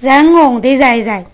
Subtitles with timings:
[0.00, 1.26] 人红的人人。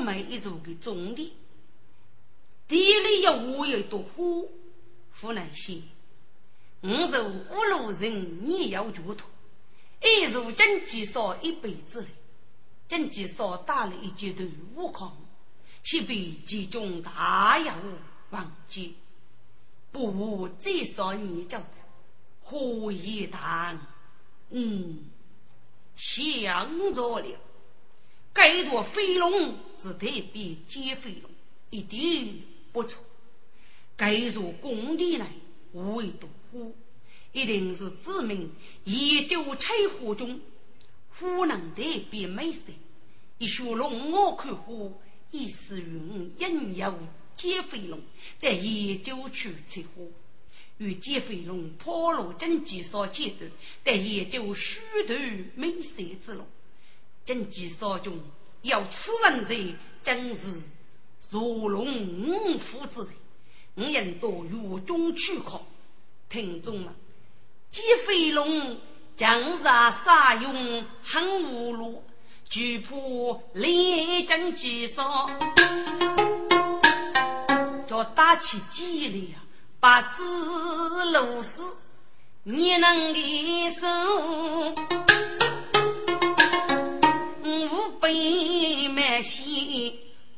[0.00, 1.34] 我们一座的种地，
[2.66, 4.48] 地里有我有一朵花，
[5.12, 5.82] 湖南县。
[6.80, 9.28] 五座五路人你要觉脱，
[10.02, 12.06] 一座经济少一辈子，
[12.88, 15.12] 经济少打了一阶段悟空，
[15.82, 17.76] 却被集中大妖
[18.30, 18.96] 忘记，
[19.92, 21.62] 不无最少你叫
[22.40, 23.78] 何以谈？
[24.48, 25.10] 嗯，
[25.94, 27.38] 想着了。
[28.32, 31.30] 该朵飞龙是特别接飞龙，
[31.70, 32.42] 一点
[32.72, 33.02] 不错。
[33.96, 35.26] 该座工地呢，
[35.72, 36.60] 无一朵花，
[37.32, 38.50] 一定是指明
[38.84, 40.40] 研究采花中，
[41.10, 42.72] 花能特别美色。
[43.38, 44.90] 一说龙我看花，
[45.30, 46.98] 意思云引诱
[47.36, 48.00] 接飞龙，
[48.40, 50.02] 在研究去采花。
[50.78, 53.50] 与接飞龙破路经济所阶段，
[53.84, 55.14] 但研究许多
[55.54, 56.46] 美色之路。
[57.24, 58.18] 经济所中
[58.62, 59.54] 有此人者，
[60.02, 60.60] 真是
[61.30, 63.08] 如龙五虎之类。
[63.74, 65.62] 我应多与中去考，
[66.28, 66.92] 听众们，
[67.70, 68.78] 接飞龙
[69.14, 72.02] 将杀杀勇很无路，
[72.48, 72.90] 惧怕
[73.52, 75.30] 连经济所，
[77.86, 79.38] 叫打起激烈啊！
[79.78, 80.24] 八字
[81.12, 81.76] 露丝，
[82.42, 83.86] 你能一手，
[88.00, 88.08] 五百
[88.94, 89.92] 满线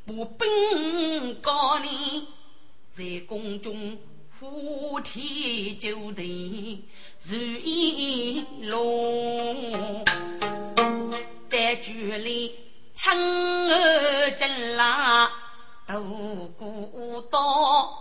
[0.04, 2.26] 不本高你，
[2.88, 3.96] 在宫中
[4.40, 6.84] 虎天就地
[7.22, 10.04] 如意龙，
[11.48, 12.52] 在局里
[12.96, 13.16] 称
[13.70, 15.30] 儿真郎
[15.86, 16.02] 都
[16.58, 17.96] 孤刀。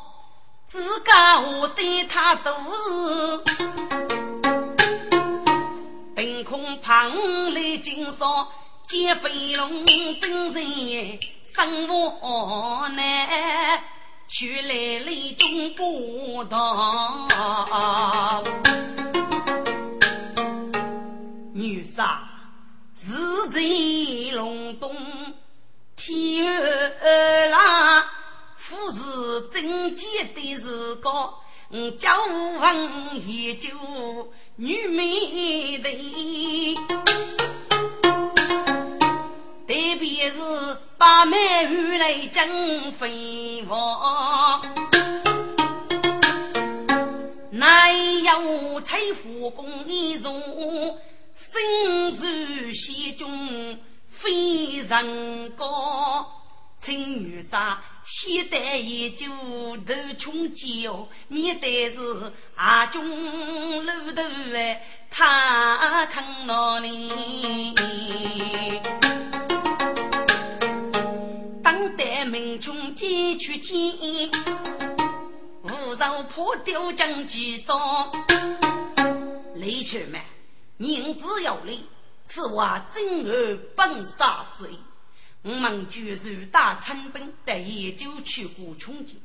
[0.66, 3.44] 自家我对他都是，
[6.16, 8.48] 凭空旁来经商，
[8.92, 9.86] 见飞龙
[10.20, 13.82] 真人生活难，
[14.28, 17.26] 却来雷中不到。
[21.54, 22.28] 女杀
[22.94, 23.62] 自在
[24.34, 24.94] 龙东
[25.96, 28.04] 天儿冷。
[28.58, 31.34] 富是贞洁的时光，
[31.98, 33.70] 教文研究
[34.58, 36.78] 女美的，
[39.72, 40.38] 特别是
[40.98, 44.62] 把美女来争飞王，
[47.52, 51.00] 乃有财富功一重，
[51.38, 56.28] 身如仙中非人高。
[56.78, 59.28] 青女杀，现代研究
[59.88, 62.00] 都穷极哦，面对是
[62.56, 63.06] 阿中
[63.86, 64.22] 路头
[64.54, 67.74] 哎，他看哪里？
[73.02, 74.30] 几取钱，
[75.64, 78.12] 无肉破丢将几少？
[79.56, 80.22] 李全们，
[80.78, 81.84] 人之有理，
[82.28, 84.78] 此话真而本杀之意。
[85.42, 89.20] 我们居住大成本得研究去过穷尽，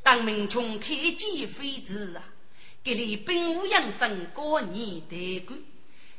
[0.00, 2.22] 当民穷开机飞子啊，
[2.84, 5.56] 给你本无养生过年得过，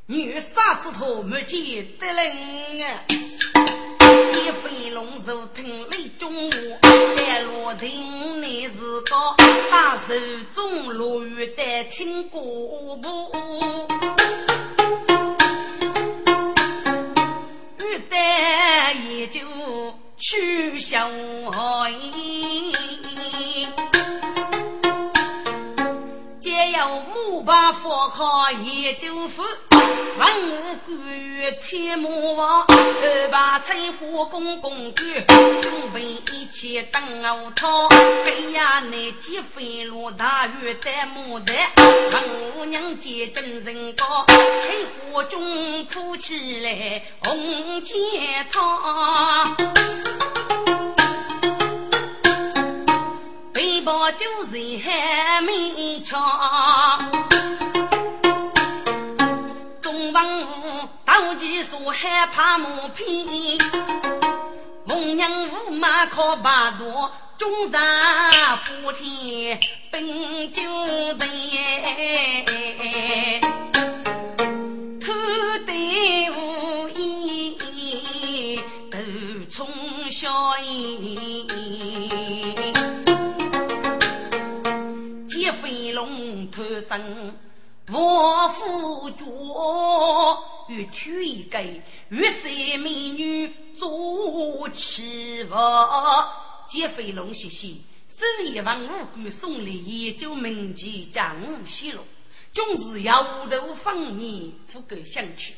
[0.08, 3.06] 女杀之徒没见得人啊！
[4.92, 6.58] 龙手听雷中话，
[7.18, 9.36] 在罗亭你是个
[9.70, 10.14] 大手
[10.56, 13.31] 中落雨的听歌步。
[18.10, 19.42] 待也就
[20.18, 21.10] 取消
[21.90, 22.72] 矣，
[26.80, 29.42] 皆要木把佛靠也就是。
[30.18, 35.22] 文武官员天魔王，二把财富公公举，
[35.62, 37.68] 准备一切等我讨。
[38.26, 41.58] 哎呀，那几飞罗大雨戴牡丹，
[42.14, 42.24] 文
[42.56, 44.70] 武娘见真人高，柴
[45.12, 47.98] 火中铺起来红剪
[48.54, 48.64] 套，
[53.60, 56.18] 背包就是还没抢，
[59.82, 63.58] 中房我斗地所害怕马匹，
[64.86, 67.82] 蒙娘户马靠百度，中在
[68.56, 69.60] 户天
[69.92, 70.64] 本就
[71.18, 71.28] 难，
[75.02, 75.12] 土
[75.68, 78.58] 堆户一
[79.52, 79.68] 冲
[80.10, 81.29] 小烟。
[87.92, 89.25] 我夫脚
[90.68, 91.60] 欲娶一个
[92.10, 92.48] 玉色
[92.78, 95.56] 美女做妻妇，
[96.69, 97.69] 见飞龙谢谢，
[98.07, 101.36] 手一文五官送礼也就名节将
[101.66, 102.01] 西路，
[102.54, 105.56] 总是摇头放眼富贵相娶，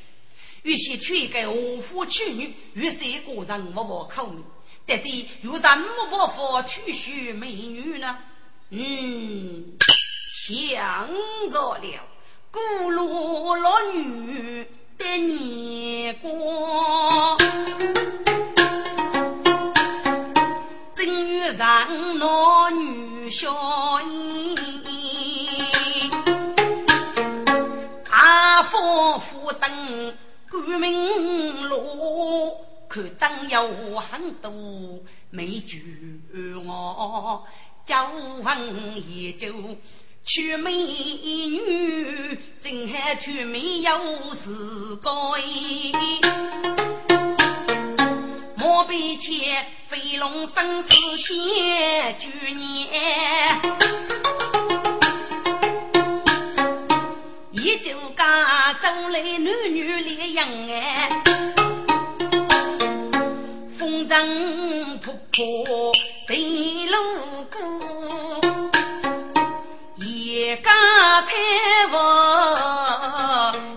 [0.63, 4.41] 欲先娶一个何夫娶女，玉色个人莫莫口名，
[4.85, 8.17] 得的有什么办法娶娶美女呢？
[8.69, 9.75] 嗯，
[10.43, 11.07] 想
[11.51, 11.83] 着了。
[12.49, 14.67] 古路落女
[14.97, 17.38] 的年光，
[20.95, 23.53] 正月上男女笑
[24.01, 24.55] 颜，
[28.09, 30.17] 大风扶灯
[30.49, 32.57] 赶明路，
[32.89, 34.51] 看灯有很多
[35.29, 35.77] 美酒
[36.65, 37.45] 我
[37.85, 39.53] 叫问也就。
[40.23, 43.91] 娶美女，真还娶美有
[44.31, 45.91] 是高意。
[48.56, 53.59] 莫比前飞龙生死险，九年
[57.51, 61.09] 一九家走来男女联姻哎，
[63.77, 65.94] 风尘仆仆
[66.27, 68.50] 被路过
[70.41, 70.55] 过。
[70.63, 71.35] 家太
[71.88, 71.93] 福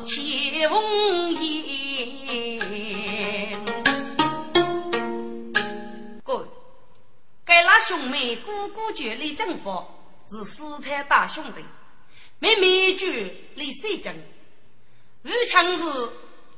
[0.07, 2.61] 起烽烟，
[6.23, 6.47] 各位，
[7.45, 9.85] 该拉兄妹哥哥绝李正福
[10.31, 11.61] 是四太大兄弟，
[12.39, 14.15] 妹妹绝李三正，
[15.25, 15.85] 武强是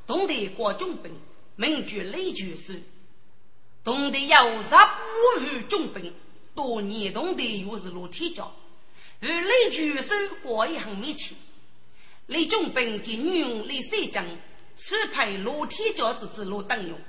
[0.05, 1.11] 东帝国军兵，
[1.55, 2.73] 名绝李举手，
[3.83, 6.13] 东帝有十五羽军兵，
[6.55, 8.47] 多年东帝又是罗天骄。
[9.21, 11.33] 与雷举手关系很密切，
[12.27, 14.23] 雷中兵及女佣李三江
[14.77, 16.99] 是配罗天骄之子罗登勇。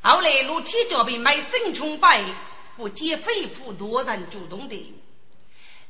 [0.00, 2.24] 后来罗天骄被卖身崇拜，
[2.76, 4.94] 不见肺腑多人主动的。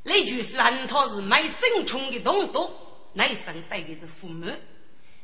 [0.04, 2.74] 雷举是安他是卖身穷的东都，
[3.12, 4.50] 内生带的是父母，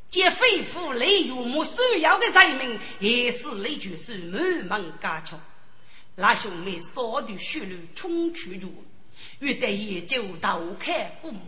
[0.07, 5.41] 见肺腑李有母所要的人民，也是雷举是满门家巧。
[6.15, 8.85] 那兄妹少的血路冲去住。
[9.39, 11.39] 欲得研究头开父母，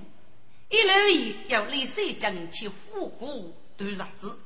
[0.69, 4.39] 一路以要李三江去复古读日子。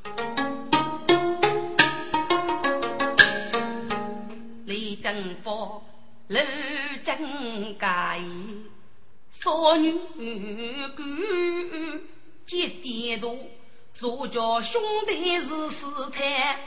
[4.64, 5.82] 李正福
[6.28, 6.38] 陆
[7.02, 8.16] 正家，
[9.32, 9.90] 少女
[10.96, 11.02] 姑
[12.46, 13.36] 接点头，
[13.92, 16.62] 左家兄弟是师太，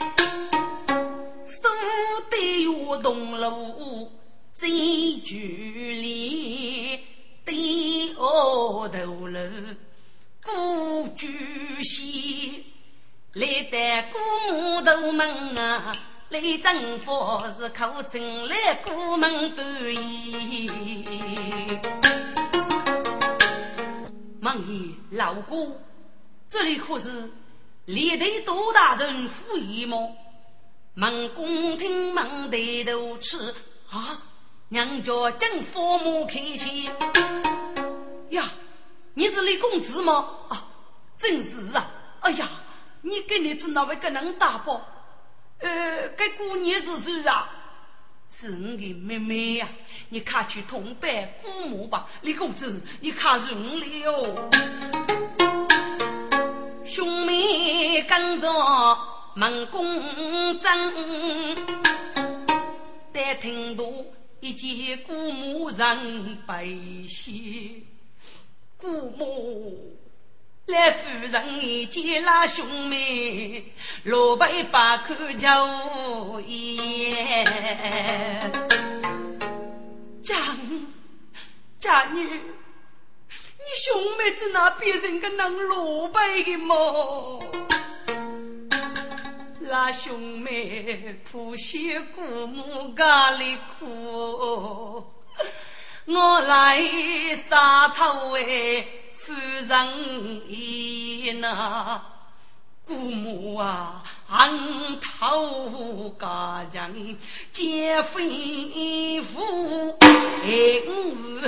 [1.46, 1.70] 手
[2.30, 4.12] 得又动路。
[4.58, 4.66] 在
[5.22, 6.98] 距离
[7.44, 9.40] 对额头楼，
[10.42, 12.64] 古居西
[13.34, 14.18] 来得古
[14.50, 15.94] 木头门啊，
[16.30, 17.12] 来征服
[17.60, 19.94] 是口称来古门对。
[24.40, 25.82] 孟爷老哥，
[26.48, 27.30] 这里可是
[27.84, 29.98] 历代多大人府邸吗？
[30.94, 33.54] 孟公听孟抬头吃
[33.90, 34.22] 啊！
[34.68, 36.90] 娘家正父母开起
[38.30, 38.50] 呀，
[39.14, 40.28] 你是李公子吗？
[40.48, 40.66] 啊，
[41.16, 41.88] 正是啊。
[42.20, 42.48] 哎呀，
[43.02, 44.80] 你跟你子那位个能打不？
[45.58, 47.48] 呃，该姑娘是谁啊？
[48.28, 49.68] 是你的妹妹呀。
[50.08, 52.08] 你快去同拜姑母吧。
[52.22, 54.50] 李公子，你看认了。
[56.84, 58.48] 兄妹跟着
[59.36, 61.56] 孟公正，
[63.12, 64.04] 待听多。
[64.40, 67.86] 一见姑母人悲喜，
[68.76, 69.96] 姑母
[70.66, 73.72] 来夫人一见那兄妹，
[74.04, 77.44] 落杯把口叫言。
[80.22, 80.36] 家
[81.78, 87.65] 家女，你兄妹子那别人个能落杯的么？
[89.68, 95.04] 那兄妹谱写姑母家里苦，
[96.06, 96.80] 我来
[97.34, 99.32] 杀头为夫
[99.68, 102.00] 人意呐。
[102.86, 106.92] 姑母啊，昂头家将
[107.52, 109.96] 皆非夫，
[110.44, 111.40] 应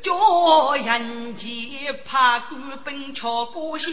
[0.00, 3.90] 叫人杰怕官本朝过些，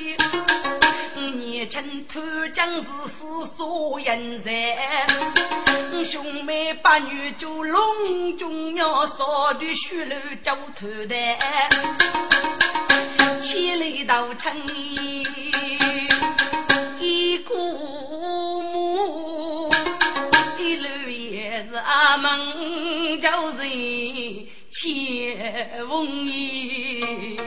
[1.15, 2.21] 年轻偷
[2.53, 3.25] 将是死
[3.57, 5.07] 所人在，
[6.03, 11.15] 兄妹八女就隆中要扫的血路交头的，
[13.41, 14.55] 千里到城
[17.05, 17.53] 一姑
[18.63, 19.69] 母，
[20.59, 27.37] 一路也是阿门叫人切翁意。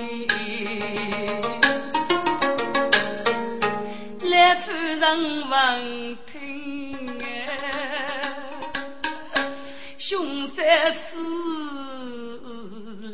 [4.30, 7.26] 来夫人闻听哎，
[9.98, 11.16] 凶三死，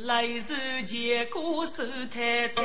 [0.04, 0.54] 来受
[0.86, 1.82] 结果受
[2.12, 2.62] 太太。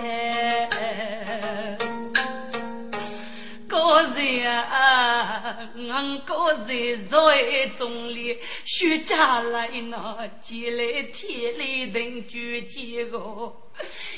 [3.80, 5.58] 高人啊，
[5.90, 13.54] 俺高人在中里，徐家来那几来天来等举几个，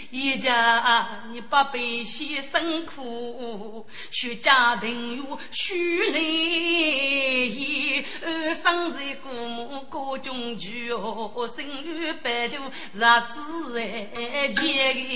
[0.10, 8.04] 一家你八百姓辛苦，徐家等有徐来也，
[8.56, 12.58] 生在过母过中举哦，生日摆酒
[12.94, 15.12] 日子哎结个。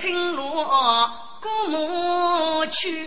[0.00, 1.10] 听落
[1.40, 3.06] 姑母去，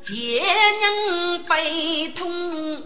[0.00, 0.42] 见
[0.80, 2.82] 人悲痛，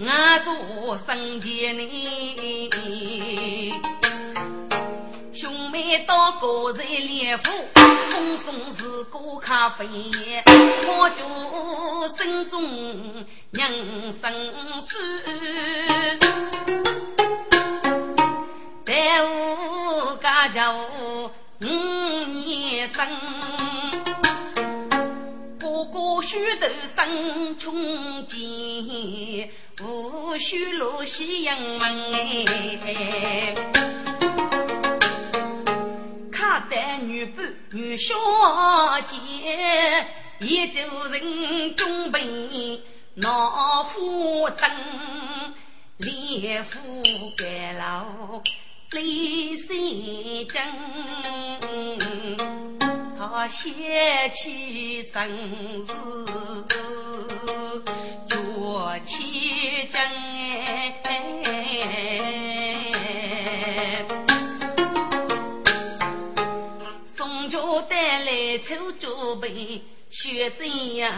[0.00, 3.72] 我做生前呢。
[5.32, 7.52] 兄妹到高人连府，
[8.10, 9.86] 奉送是锅咖啡，
[10.88, 11.22] 我就
[12.08, 12.64] 心中
[13.52, 14.98] 人生酸。
[18.96, 23.06] 在屋家家五年生，
[25.60, 29.50] 哥哥须头生穷钱，
[29.82, 33.54] 无须落西洋门哎。
[36.32, 38.14] 看得女伴女小
[39.02, 40.06] 姐，
[40.40, 42.80] 一就人中备
[43.16, 44.70] 老夫灯，
[45.98, 46.80] 连夫
[47.36, 48.42] 盖楼。
[48.92, 49.76] 李三
[50.48, 50.62] 江，
[53.18, 53.68] 他写
[54.32, 55.92] 起生字，
[58.28, 60.00] 脚起针
[67.04, 71.12] 宋家带来秋竹杯，雪怎样？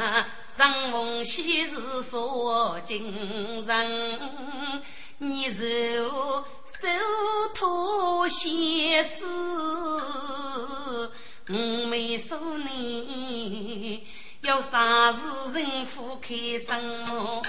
[0.57, 4.33] 上风喜事说精神。
[5.21, 5.59] 你手
[6.65, 6.87] 手
[7.53, 9.27] 托先丝，
[11.49, 11.55] 我
[11.89, 14.07] 没说你
[14.43, 15.19] 要啥事
[15.55, 17.43] 人夫开生么？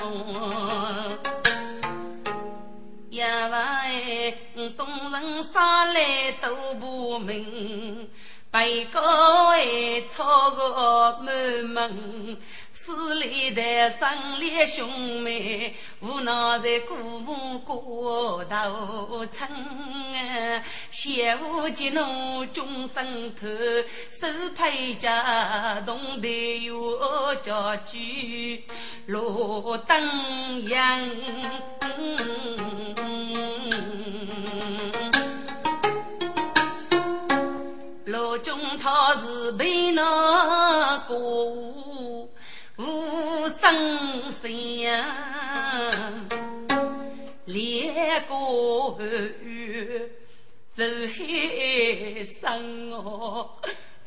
[3.12, 3.48] 呀
[3.86, 8.10] 喂，东人上来都不明。
[8.52, 9.00] 被告
[9.52, 12.38] 哎，吵个满门，
[12.74, 23.48] 死里的生里兄妹，无奈在姑母过头村啊，शे 无吉奴终身头，
[24.10, 28.66] 手配家动得有家具，
[29.06, 31.08] 路灯阳。
[38.10, 42.28] 老君他是被那个无
[43.48, 44.50] 生相，
[47.46, 48.34] 连个
[49.44, 50.10] 月
[50.70, 53.48] 走海生哦，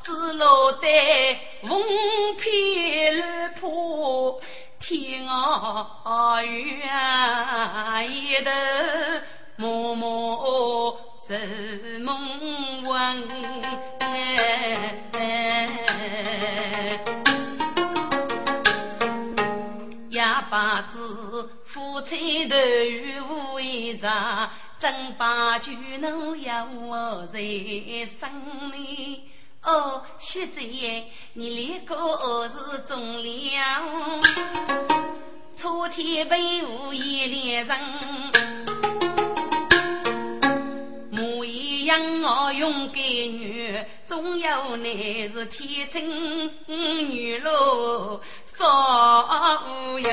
[0.03, 0.87] 只落得
[1.61, 1.81] 风
[2.35, 4.41] 偏乱破
[4.81, 8.51] 天啊远一头
[9.55, 11.37] 默默做
[12.01, 12.22] 梦。
[22.13, 24.51] 夫妻头为啥？
[24.77, 27.39] 真把酒能要我在
[28.05, 29.23] 生里？
[29.63, 31.95] 哦，学姐，你立个
[32.47, 34.21] 是忠良，
[35.55, 38.62] 初天被无一连人。
[41.85, 44.89] 养我勇敢女，总有乃
[45.29, 50.07] 是天真女喽，少无应。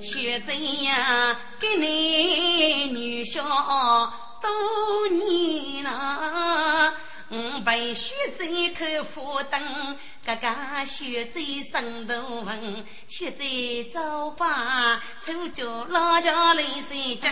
[0.00, 3.42] 学真呀，给你女小
[4.40, 6.92] 多年了。
[7.62, 9.60] 白雪贼口火灯，
[10.24, 17.30] 哥哥雪贼生头文，雪贼走吧，出脚老家泪水蒸，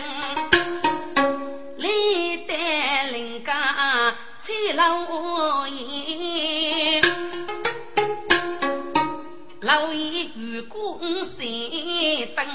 [1.77, 7.01] 历代人家吹老烟，
[9.61, 11.43] 老爷如果三
[12.35, 12.45] 等。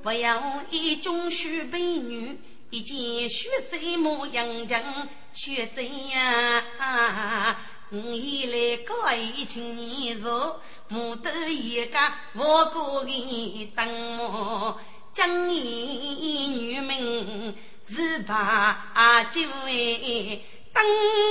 [0.00, 2.38] 不要一种许美女，
[2.72, 7.54] 一见雪贼模样强，雪贼呀！
[7.90, 11.98] 你来搞一情年若木头一个
[12.32, 14.80] 我过你等我，
[15.12, 17.54] 将你女命
[17.86, 20.82] 是把酒为等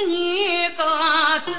[0.07, 1.51] 女高手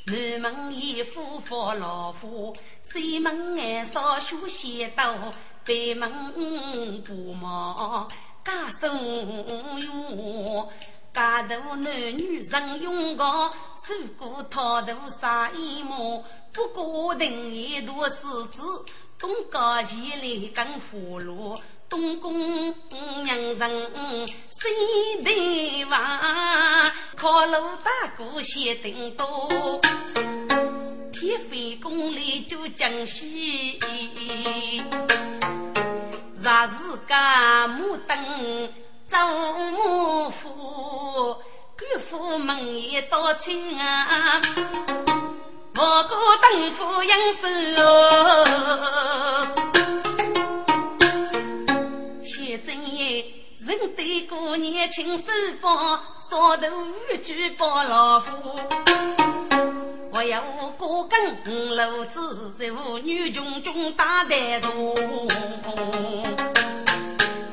[0.07, 5.15] 南门一夫佛老夫，西门爱少修仙道，
[5.65, 8.09] 北门不毛
[8.45, 10.69] 家生哟。
[11.13, 18.63] 家头男女人用高，手过套头杀一毛，不过等一多狮子。
[19.19, 22.75] 东高前来跟葫芦，东宫
[23.25, 23.89] 娘人
[24.51, 29.81] 西对娃，靠路大哥先登多，
[31.13, 33.79] 天妃宫里就江西，
[36.37, 36.75] 若是
[37.09, 38.73] 家母等
[39.07, 39.17] 走
[39.73, 41.37] 母夫，
[41.79, 44.41] 官府门也多亲啊。
[45.75, 47.49] 我过等夫应手，
[52.39, 53.27] 谢真爷
[53.59, 55.25] 认得过年轻手
[55.61, 56.69] 把，少头
[57.11, 58.57] 玉举包老夫。
[60.13, 60.41] 我要
[60.79, 61.35] 过更
[61.75, 64.95] 楼子，妇女穷穷打带头。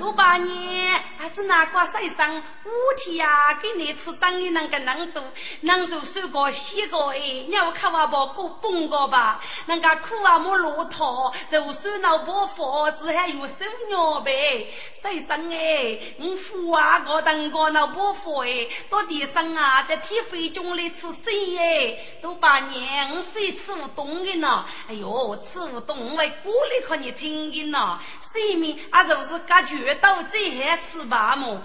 [0.05, 5.23] 多把年，还是那个水生五天呀，给你吃当的那个能多，
[5.61, 13.55] 能做手个洗个哎，你要看我把过崩个吧，那个苦啊没落套，就算那把房子还有手
[13.87, 24.65] 鸟呗，水生哎，我富啊个当个那把房哎，到地上啊在天飞中来吃水哎，都把年我谁吃不动的呢？
[24.87, 27.99] 哎呦，吃不动为过来看你听的呢，
[28.31, 29.94] 水面啊就是感觉。
[29.95, 31.61] 到最还吃饭么？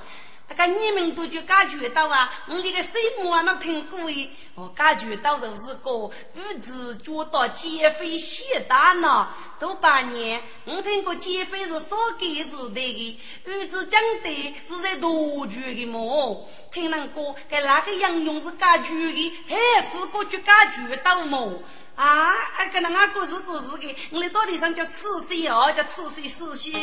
[0.49, 2.91] 那个你们都去感觉到啊，我这个什
[3.23, 4.31] 么啊，那听过诶。
[4.57, 9.29] 我感觉到就是个日子觉到减肥血大呢，
[9.61, 10.43] 都半年。
[10.65, 16.49] 我听过减肥是少给时代的，日子讲的是在多久的么？
[16.73, 21.63] 听人讲，给那个杨勇是感觉的，还是个去感觉到么？
[22.01, 26.75] 啊，哎跟那个故事故事的，我们到底上叫吃水哦，叫吃水死心。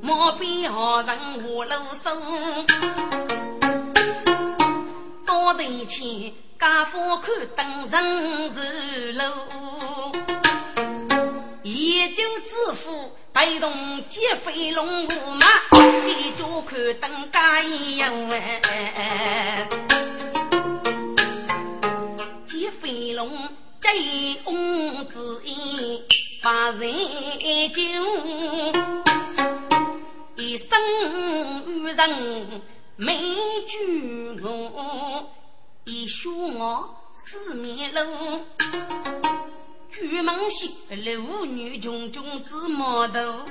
[0.00, 2.64] 莫比好人无路生，
[5.26, 9.24] 高头前家父看灯人是路，
[11.64, 13.72] 研究致富被动
[14.08, 15.48] 接飞龙舞马，
[16.06, 19.68] 一脚看灯加一哎，
[22.70, 23.30] 飞龙
[23.80, 23.88] 接
[24.44, 26.02] 翁子音
[26.42, 26.92] 把人
[27.72, 27.82] 救。
[30.36, 30.78] 一生
[31.66, 32.62] 遇人
[32.96, 33.18] 美
[33.66, 35.30] 居我，
[35.84, 36.94] 一学我。
[37.14, 38.40] 四面路。
[39.90, 43.44] 举门西妇女穷穷子毛头，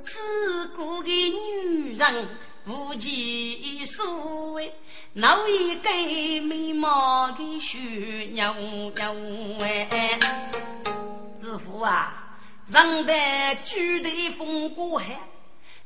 [0.00, 2.28] 此国的女人
[2.66, 4.74] 无其所谓，
[5.12, 5.88] 哪一个
[6.46, 8.56] 美貌的虚娘
[8.92, 9.14] 娘
[9.60, 10.18] 哎？
[11.38, 12.40] 子父啊！
[12.66, 15.16] 人在举头风过海，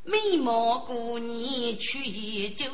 [0.05, 2.67] 美貌过年去研究，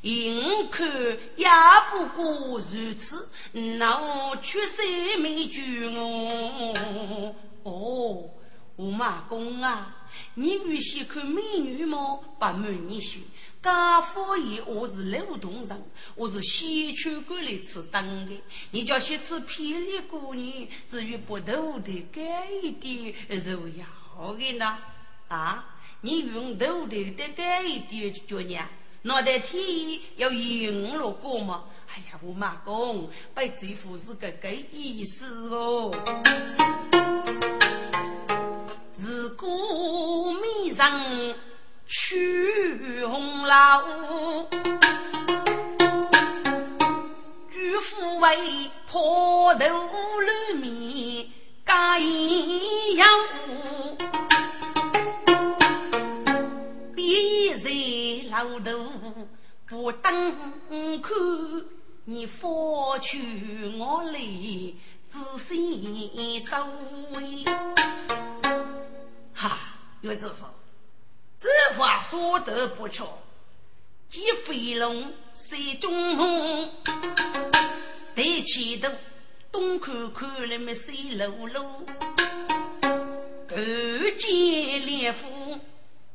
[0.00, 0.88] 眼看
[1.36, 1.46] 也
[1.90, 7.34] 不过如此，那我却谁没举我？
[7.64, 8.30] 哦，
[8.76, 9.94] 吴马公啊，
[10.34, 12.20] 你预先看美女吗？
[12.38, 13.20] 不瞒你说。
[13.62, 18.40] 家父爷，我是劳动人，我是西区过来吃灯的。
[18.70, 24.78] 你叫些吃霹雳姑娘，至于不头的改一点肉要的呢？
[25.28, 28.66] 啊，你用头的的改一点就叫娘，
[29.02, 31.64] 脑袋天要赢了过吗？
[31.94, 35.92] 哎呀，我妈公，被贼夫是个个意思哦。
[39.02, 41.34] 自古美人
[41.88, 44.46] 娶红楼，
[47.50, 49.66] 举夫为破头
[50.20, 51.26] 露面
[51.66, 53.08] 嫁一样。
[56.94, 57.70] 别在
[58.30, 58.88] 老头
[59.68, 60.12] 不等
[61.02, 61.12] 看，
[62.04, 63.18] 你放去
[63.80, 64.20] 我来
[65.08, 66.56] 仔细收
[67.14, 67.44] 尾。
[69.42, 69.58] 哈，
[70.02, 70.44] 岳知府，
[71.36, 73.18] 这话说得不错。
[74.08, 76.72] 既飞龙水中龙，
[78.14, 78.88] 抬起头
[79.50, 81.64] 东看看，那么水漉漉，
[83.48, 83.58] 看
[84.16, 85.58] 见烈火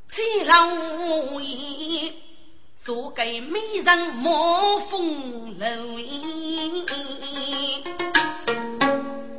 [0.08, 2.14] 在浪烟，
[2.78, 6.86] 做给美人冒风楼烟，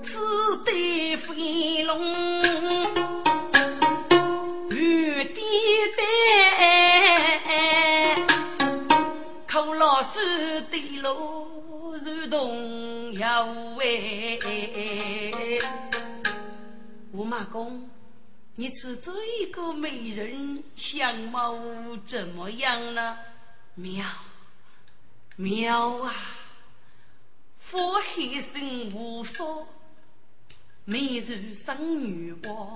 [0.02, 3.27] 此对飞龙。
[10.04, 10.20] 手
[10.70, 13.44] 的路如同摇
[13.76, 14.38] 喂，
[17.12, 17.90] 吴马公，
[18.54, 19.12] 你吃这
[19.52, 21.58] 个美人相貌
[22.06, 23.18] 怎么样呢？
[23.74, 24.06] 妙
[25.36, 26.14] 妙啊！
[27.58, 29.66] 佛黑生无说，
[30.84, 32.74] 美如生女娃，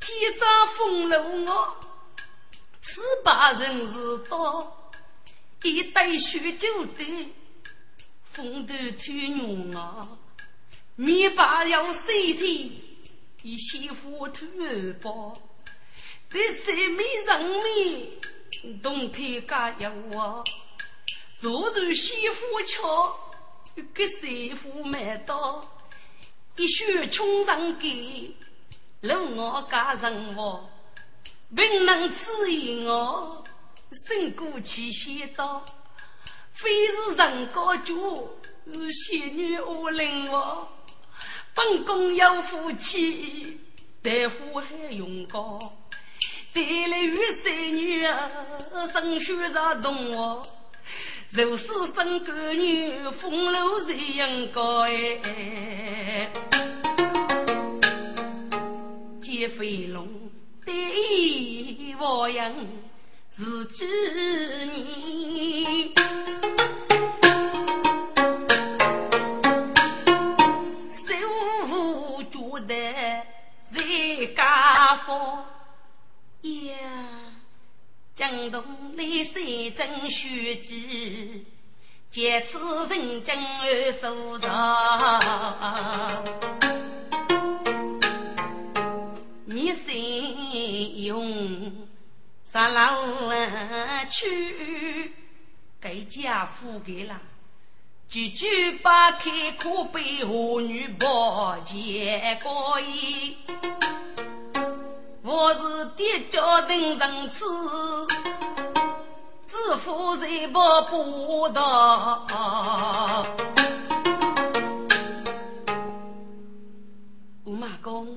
[0.00, 1.76] 天上风流我，
[2.82, 4.74] 此把人是多。
[5.62, 7.32] 一对许久的
[8.30, 10.18] 风头土牛啊，
[10.94, 12.80] 面巴要水体，
[13.42, 15.36] 一媳妇土儿包，
[16.30, 20.44] 这三美人面，冬天加油啊，
[21.40, 23.18] 若如媳妇俏，
[23.92, 25.60] 给媳妇买到，
[26.56, 28.32] 一雪穷人给，
[29.02, 30.68] 路我家人我，
[31.54, 33.44] 并能指引我。
[34.08, 35.64] 身过七仙道，
[36.52, 37.94] 非是人高脚，
[38.66, 40.66] 是仙女无灵王。
[41.54, 43.60] 本宫有福气，
[44.02, 45.58] 大夫还用高，
[46.52, 48.30] 带来玉仙女啊，
[48.92, 50.42] 生血在动我。
[51.30, 54.58] 若是生个女，风流才应该。
[59.28, 60.08] 见飞龙，
[60.64, 60.74] 对
[62.00, 62.54] 我样。
[63.30, 65.92] 是几年，
[70.90, 71.12] 手
[71.68, 72.74] 无脚的
[73.66, 75.44] 在家方
[76.40, 76.72] 呀，
[78.14, 78.64] 江东
[78.96, 79.42] 的山
[79.74, 81.44] 珍血迹，
[82.10, 85.20] 借此人间而收藏，
[89.50, 91.88] 你谁用？
[92.44, 93.32] 上楼
[94.10, 95.10] 去，
[95.80, 97.18] 给家父给了，
[98.10, 103.38] 几句把开可被妇女抱见过意。
[105.22, 107.46] 我是爹家等人吃，
[109.46, 113.26] 知府才不不到。
[117.44, 118.14] 五马公，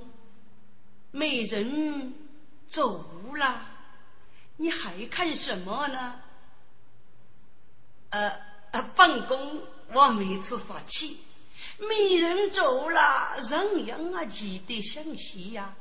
[1.11, 2.13] 美人
[2.69, 3.67] 走了。
[4.57, 6.21] 你还看什么呢？
[8.11, 8.29] 呃
[8.71, 11.17] 呃，本宫我每次说起，
[11.77, 15.75] 美人走了，人样啊记得详细呀。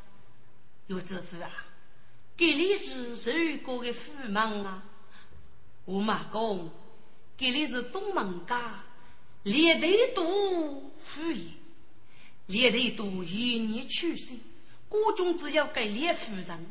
[0.87, 1.67] 有知府啊，
[2.37, 4.83] 给你是谁过的父忙啊？
[5.85, 6.71] 我马公，
[7.37, 8.83] 给你是东门家，
[9.43, 11.51] 连队都富裕，
[12.47, 14.41] 连队都一年出生，
[14.91, 16.67] 国中只要给列夫人。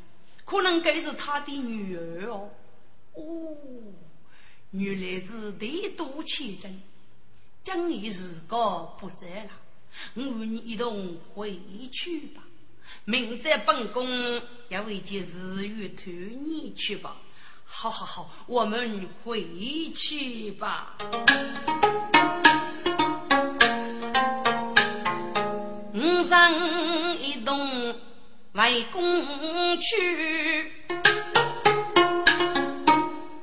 [0.46, 2.50] 可能给是他的女儿哦，
[3.14, 3.56] 哦，
[4.72, 6.82] 原来是帝都千真，
[7.64, 9.52] 将你日高不在了，
[10.16, 11.56] 我与你一同回
[11.92, 12.42] 去吧。
[13.06, 16.12] 明在本宫要为件日月团
[16.44, 17.16] 你去吧。
[17.64, 19.44] 好好好，我们回
[19.94, 20.98] 去吧。
[25.94, 28.09] 五人一动。
[28.54, 30.74] 为公去，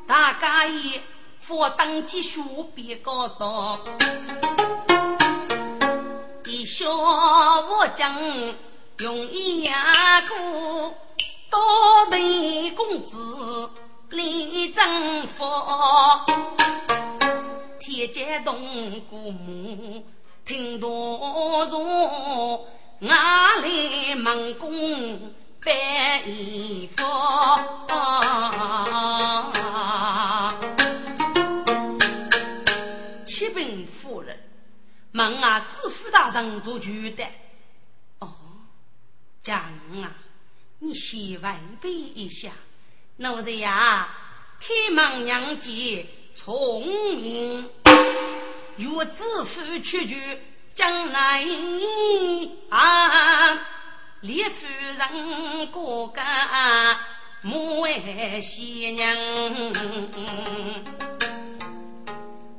[0.04, 1.00] 大家也
[1.38, 3.78] 佛当积书别高道，
[6.44, 8.12] 一笑我将
[8.98, 10.94] 用一牙过，
[11.50, 13.70] 多得公子
[14.10, 16.26] 立正佛，
[17.78, 20.04] 天接动古墓，
[20.44, 22.66] 听多说
[23.00, 27.04] 俺来蒙公白衣服。
[33.26, 34.38] 启禀夫人，
[35.12, 37.22] 问啊，知府大人做决的？
[38.20, 38.30] 哦，
[39.42, 39.58] 讲
[40.02, 40.16] 啊，
[40.78, 42.50] 你先回避一下。
[43.16, 44.08] 奴才呀，
[44.58, 46.86] 开门娘姐聪
[47.18, 47.68] 明，
[48.76, 50.40] 若知府去去
[50.76, 51.42] 将来
[52.68, 53.58] 啊，
[54.20, 56.20] 列夫人过个
[57.40, 59.16] 母为贤娘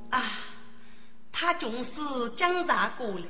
[0.10, 0.24] 啊。
[1.32, 2.02] 他就是
[2.36, 3.26] 江上过来，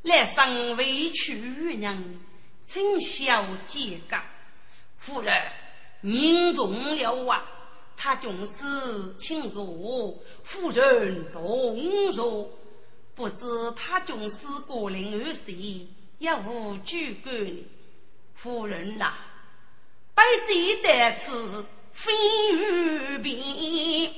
[0.00, 2.18] 来上委屈人，
[2.64, 4.22] 请小姐讲，
[4.96, 5.34] 夫人
[6.00, 7.44] 您重了啊！
[7.94, 8.64] 他就是
[9.18, 12.48] 请坐，夫人动坐，
[13.14, 13.46] 不知
[13.76, 15.86] 他就是过灵而谁，
[16.18, 17.62] 也无举管呢？
[18.34, 19.12] 夫人呐，
[20.14, 22.12] 百计得此非
[22.52, 24.12] 与别。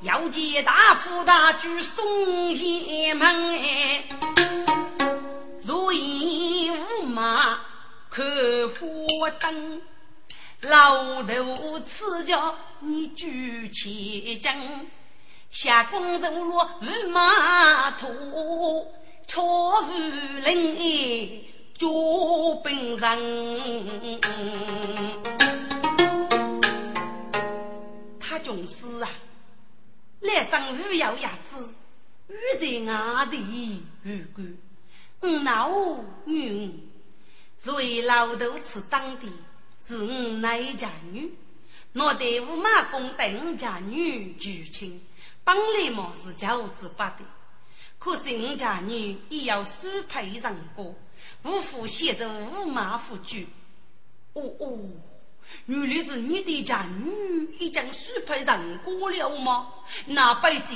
[0.00, 4.04] 要见大夫大举送爷门，
[5.66, 7.60] 如意无马
[8.10, 8.24] 看
[8.70, 9.82] 花灯，
[10.62, 14.86] 老头赐教你举起针，
[15.54, 18.08] 下公走路无马途，
[19.24, 19.92] 巧妇
[20.40, 21.42] 人哎
[21.74, 21.86] 脚
[22.64, 24.20] 本人，
[28.18, 29.08] 他就是啊。
[30.22, 31.72] 来生鱼要鸭子，
[32.26, 34.58] 鱼在外地鱼干。
[35.20, 35.70] 我老
[36.24, 36.88] 女，
[37.60, 39.28] 作为老头子当的，
[39.80, 41.32] 是我那家女。
[41.92, 45.00] 我队伍马公等家女举亲，
[45.44, 47.24] 本来嘛是教子八的，
[47.98, 50.94] 可是我家女也要输配人过，
[51.42, 53.48] 无福写着五马夫举。
[54.32, 54.78] 哦哦。
[55.66, 59.70] 原来是你的家女已经许配人过了吗？
[60.06, 60.74] 那辈子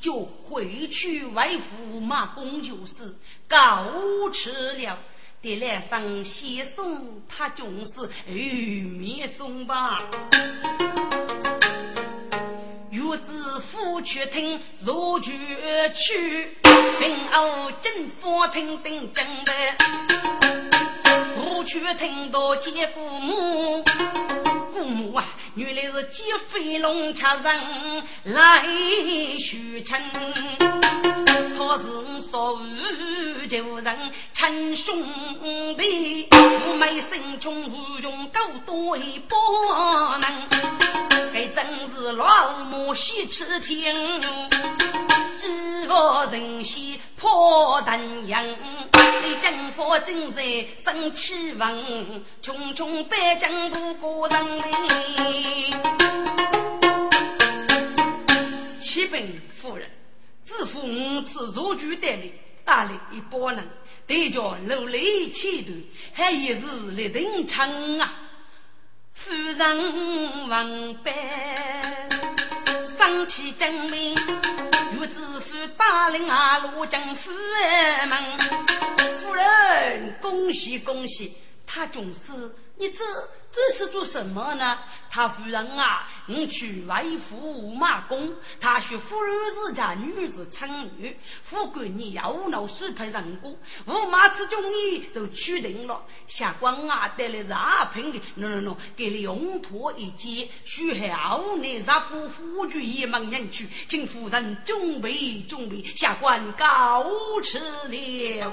[0.00, 3.14] 就回去为驸马公就是
[3.46, 3.84] 告
[4.32, 4.98] 辞了。
[5.42, 10.08] 得来上先送他就是玉面送吧。
[12.96, 13.30] 欲知
[13.60, 15.30] 夫却听如绝
[15.94, 16.56] 去，
[16.98, 21.05] 并偶进法庭等正的。
[21.48, 23.82] 我却听到接姑母，
[24.72, 28.64] 姑母啊，原来是接飞龙吃人来
[29.38, 29.96] 许亲，
[30.58, 35.02] 他是说五旧人亲兄
[35.76, 38.96] 弟，我妹生穷无穷够多
[39.28, 39.36] 不
[40.20, 40.22] 能，
[41.32, 43.94] 该真是老母喜吃天，
[45.36, 50.42] 几个人心破丹阳，你金佛正在
[50.84, 51.35] 生气。
[51.54, 54.62] 闻，穷穷百江渡过人哩。
[58.80, 59.90] 启禀夫人，
[60.42, 62.32] 自负五次入局代理，
[62.64, 63.68] 大理一拨人，
[64.06, 65.72] 得叫努力前途，
[66.14, 68.12] 还一时立定称啊。
[69.12, 71.12] 夫人闻百，
[72.96, 77.30] 生气正美，欲知府大领啊，路将府
[78.08, 78.95] 门。
[79.36, 81.34] 人，恭喜恭喜！
[81.66, 82.32] 他总是
[82.78, 83.04] 你这
[83.50, 84.78] 这是做什么呢？
[85.08, 96.04] 他夫人啊，你去为驸马公，他说夫人自家女子称女，富贵你要闹许配人过，驸马此中意就取定了。
[96.26, 107.06] 下官啊，带来是二品的，喏喏喏，给你用托一件，许后你杀不夫君一门人去，请夫人准备准备，下官告
[107.42, 107.58] 辞
[107.88, 108.50] 了。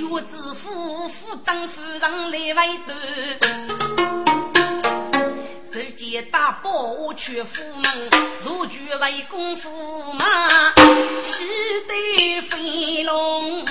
[0.00, 2.92] 我知府府当夫人来围堵，
[5.70, 7.84] 只见大宝去府门，
[8.44, 9.68] 入局为公驸
[10.14, 10.48] 马，
[11.22, 11.44] 喜
[11.86, 13.64] 得飞龙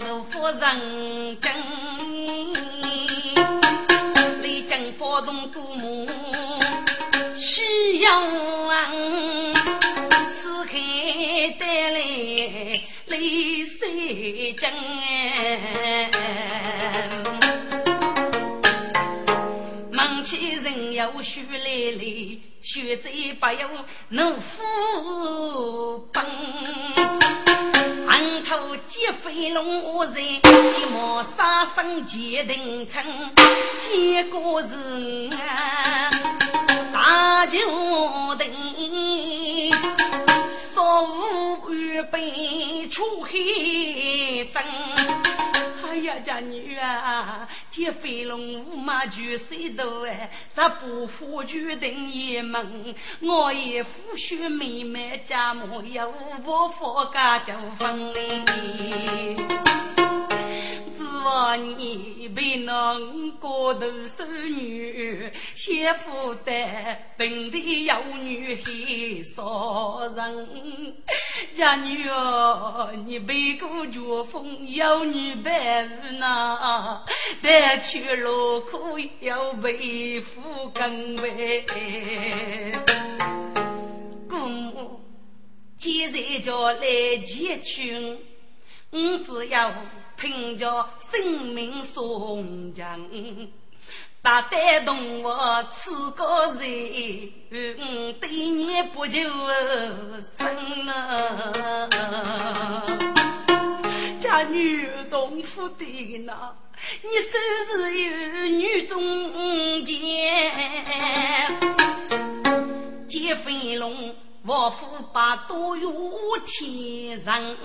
[0.00, 1.52] 如夫人真，
[4.42, 6.06] 李靖发动姑母
[7.36, 8.30] 喜洋。
[10.40, 10.72] 此刻
[11.58, 12.00] 带来。
[13.12, 14.72] 泪水真，
[19.90, 23.68] 梦起人要血泪泪，血债不由
[24.08, 26.24] 怒虎奔。
[28.08, 33.04] 昂头接飞龙我人，急忙杀声结定称，
[33.82, 35.28] 结果是。
[36.94, 37.58] 大酒
[38.38, 38.48] 灯，
[40.92, 44.62] 烧五预备出黑身。
[45.88, 56.12] 哎呀，家女啊，见飞龙舞马举水头哎，啥不服决定一门，我也夫婿妹妹家母有
[56.44, 58.12] 我佛家就分
[61.02, 70.94] 指望你被侬过头守女，先负担本地有女很少人。
[71.54, 77.02] 家女哦，你背过绝风有女伴呐，
[77.42, 81.64] 但去路苦要为夫更为。
[84.30, 85.00] 姑母，
[85.76, 88.20] 既然叫来结亲，
[88.90, 89.72] 我只要。
[90.22, 93.10] 凭着生命送将，
[94.22, 99.18] 大胆动我此个人，对你不求
[100.38, 101.90] 生啊！
[104.20, 106.54] 家女同府的那，
[107.02, 107.36] 你手
[107.74, 110.52] 是有女中剑，
[113.08, 114.14] 结飞龙，
[114.46, 115.92] 我父把多有
[116.46, 117.56] 天上。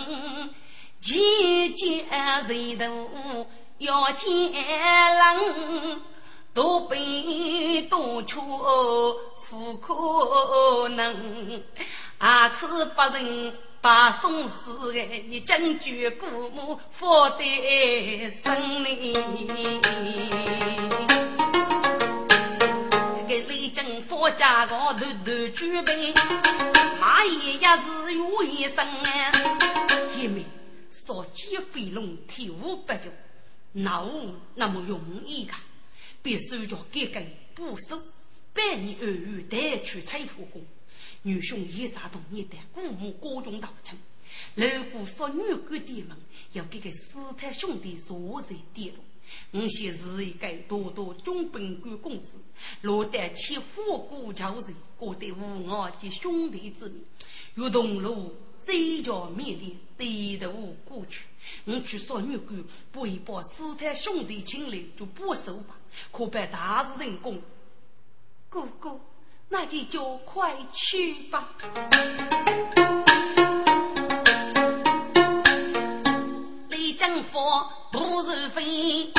[1.08, 2.06] 见见
[2.50, 6.02] 人头要见人，
[6.54, 8.36] 多悲多屈
[9.50, 11.64] 不可能。
[12.18, 19.16] 啊，此八人把送死哎，你将军姑母佛得生灵。
[23.30, 26.14] 给雷震佛家高头头举杯，
[27.00, 28.86] 马爷也是有一生
[30.18, 30.44] 一命。
[31.08, 33.10] 少几飞龙天无不就，
[33.72, 35.56] 哪有那么容易噶？
[36.22, 37.22] 必须叫改革
[37.56, 38.02] 不守，
[38.54, 40.62] 百年二月带去采火工。
[41.22, 43.98] 女兄一杀同你的姑母高中道成，
[44.56, 46.18] 如果说女官的门，
[46.52, 49.02] 要给个师太兄弟坐在殿中。
[49.52, 52.38] 我先是一个多多中本官公子，
[52.82, 57.04] 落得起火锅桥人，过得无傲及兄弟之名，
[57.54, 58.36] 如同路。
[58.68, 60.52] 嘴角面脸，低头
[60.84, 61.24] 过去。
[61.64, 65.78] 我去说女官，不一把师太兄弟请来就不收吧，
[66.12, 67.42] 可拜大事人公。
[68.50, 69.00] 哥哥，
[69.48, 71.48] 那就就快去吧。
[76.70, 79.14] 李正佛不是非，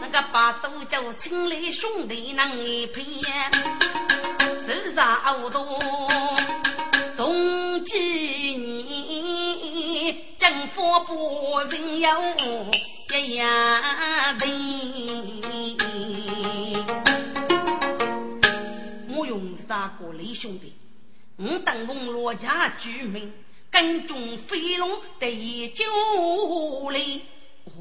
[0.00, 5.80] 那个把都叫亲来兄弟能一陪，手上耳朵。
[7.20, 7.98] 冬几
[8.56, 12.08] 年，政府不人有
[13.14, 14.38] 一样。
[19.14, 20.72] 我用三个李兄弟，
[21.36, 23.30] 我等奉罗家居民，
[23.70, 25.84] 跟踪飞龙的研究
[26.88, 27.20] 哩。
[27.64, 27.72] 哦，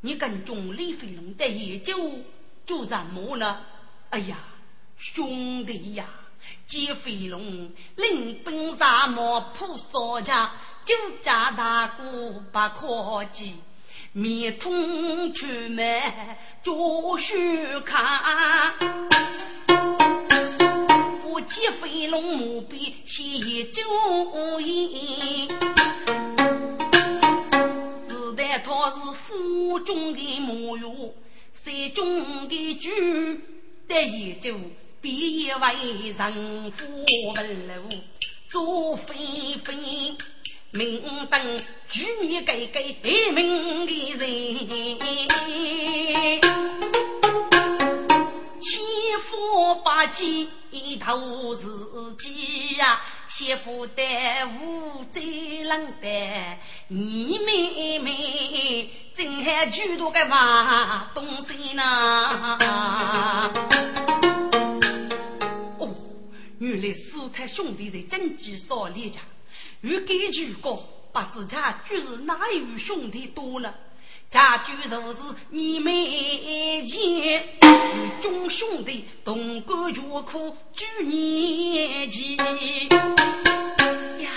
[0.00, 2.18] 你跟踪李飞龙的研究
[2.64, 3.60] 做什么呢？
[4.08, 4.38] 哎呀，
[4.96, 6.08] 兄弟呀！
[6.66, 10.50] 接飞龙，领兵杀马扑少家，
[10.84, 13.54] 酒家大哥不可及，
[14.12, 16.02] 面通出门
[16.62, 18.74] 捉须看。
[21.26, 23.82] 我接飞龙，目必写酒
[24.60, 25.48] 宴，
[28.08, 31.12] 自带他是府中的木鱼，
[31.52, 32.88] 山中的猪
[33.86, 34.58] 得一酒。
[35.04, 35.68] 毕业为
[36.16, 36.86] 人夫
[37.36, 37.82] 门路，
[38.50, 39.14] 做飞
[39.62, 40.16] 飞，
[40.70, 41.58] 明灯
[41.90, 44.22] 举你给给对门的人，
[48.58, 48.80] 欺
[49.20, 50.48] 负八戒
[50.98, 52.98] 头自己呀，
[53.28, 54.02] 媳妇的
[54.58, 56.08] 无罪人的
[56.88, 62.56] 你妹妹，真还许多个坏东西呢。
[66.64, 69.20] 原来四太兄弟在真计少列家，
[69.82, 73.74] 与根据高，不知家居是哪一位兄弟多呢？
[74.30, 75.18] 家居就是
[75.50, 75.92] 你们
[76.86, 82.36] 见，与众兄弟同甘绝苦，举年纪。
[82.36, 84.30] 呀，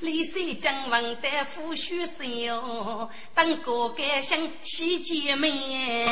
[0.00, 6.08] 李三江文的夫婿生哟，当个干乡喜姐妹。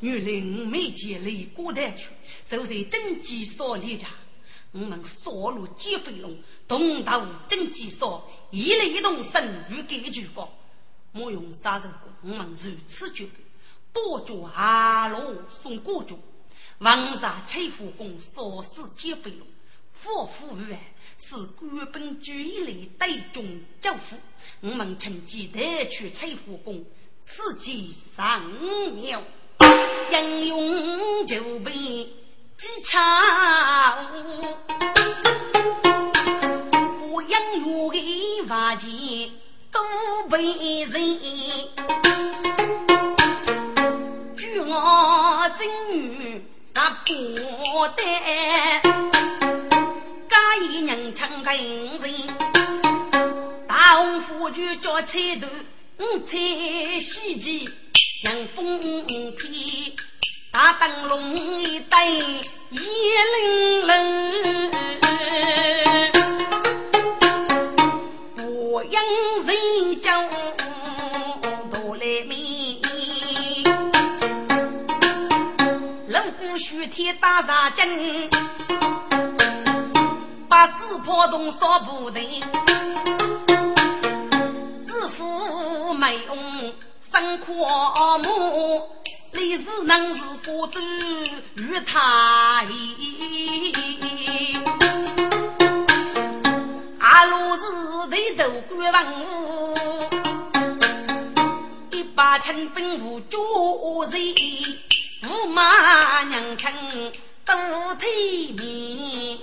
[0.00, 2.08] 原来我没见雷过台去，
[2.44, 4.06] 就在真机所立家。
[4.72, 6.36] 我们杀戮劫飞龙，
[6.68, 10.52] 同到真机所，一雷一动身与给举高。
[11.12, 11.90] 我用杀人
[12.20, 13.26] 我们如此久，
[13.92, 16.18] 八角下落送过角，
[16.78, 19.46] 王杀崔福公烧死劫匪了，
[19.94, 24.18] 夫妇无碍是官本主义类对中交付，
[24.60, 26.84] 我们趁机夺取崔福公，
[27.22, 28.46] 此计上
[28.92, 29.22] 妙，
[30.10, 31.72] 英勇就被
[32.56, 33.96] 击差。
[36.98, 38.88] 不养育的发钱
[39.72, 39.80] 都
[40.28, 40.42] 被
[40.84, 40.94] 人，
[44.36, 47.12] 据我真女杀不
[47.96, 48.02] 得。
[50.28, 52.00] 家一人唱的人，
[53.66, 55.46] 大红火炬叫彩头，
[55.98, 56.36] 五彩
[57.00, 57.68] 喜气
[58.22, 59.92] 像风片，
[60.50, 61.98] 大灯笼一灯
[62.70, 62.80] 一
[63.34, 63.92] 冷冷，
[68.72, 69.04] 我养
[69.44, 70.22] 人叫
[71.70, 72.36] 多来面，
[76.08, 78.30] 龙骨须天打杀针。
[80.48, 82.42] 把纸破洞扫不得，
[84.86, 86.55] 知府美翁
[87.16, 88.90] 生阔母，
[89.32, 90.78] 历史能是过州
[91.56, 94.54] 与他意。
[97.00, 97.62] 阿罗是
[98.10, 99.74] 抬头观文武，
[101.92, 103.38] 一把青兵无脚
[104.10, 104.20] 人，
[105.22, 106.68] 驸马娘亲。
[107.46, 107.54] 都
[107.94, 109.38] 体面，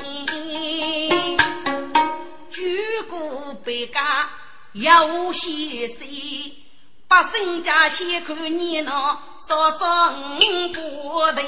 [2.51, 4.29] 举国百家
[4.73, 6.62] 有些谁？
[7.13, 10.09] 百姓家先看热闹，说说
[10.73, 11.43] 不得。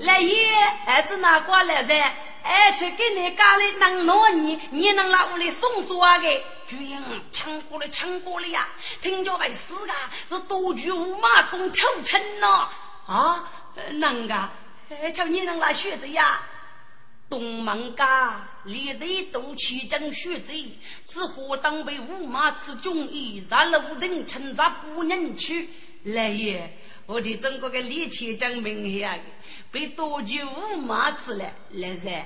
[0.00, 0.52] 来爷，
[0.84, 2.12] 儿子拿过来噻。
[2.42, 6.28] 哎，去给你家里能闹你，你能来屋里送啥个？
[6.66, 7.00] 军
[7.30, 8.66] 抢过来，抢过来呀！
[9.00, 9.92] 听着为死个，
[10.28, 12.68] 是多举五马公求成呐！
[13.06, 13.44] 啊，
[13.92, 14.34] 能个？
[14.90, 16.40] 哎，叫你能来学子呀？
[17.28, 20.52] 东门家里头都起争学子，
[21.04, 25.68] 此货当被五马吃中医，让路人称咱不能去。
[26.04, 26.78] 来也。
[27.06, 29.18] 我的中国的李千江名下
[29.70, 32.24] 被多举五马吃了，来噻，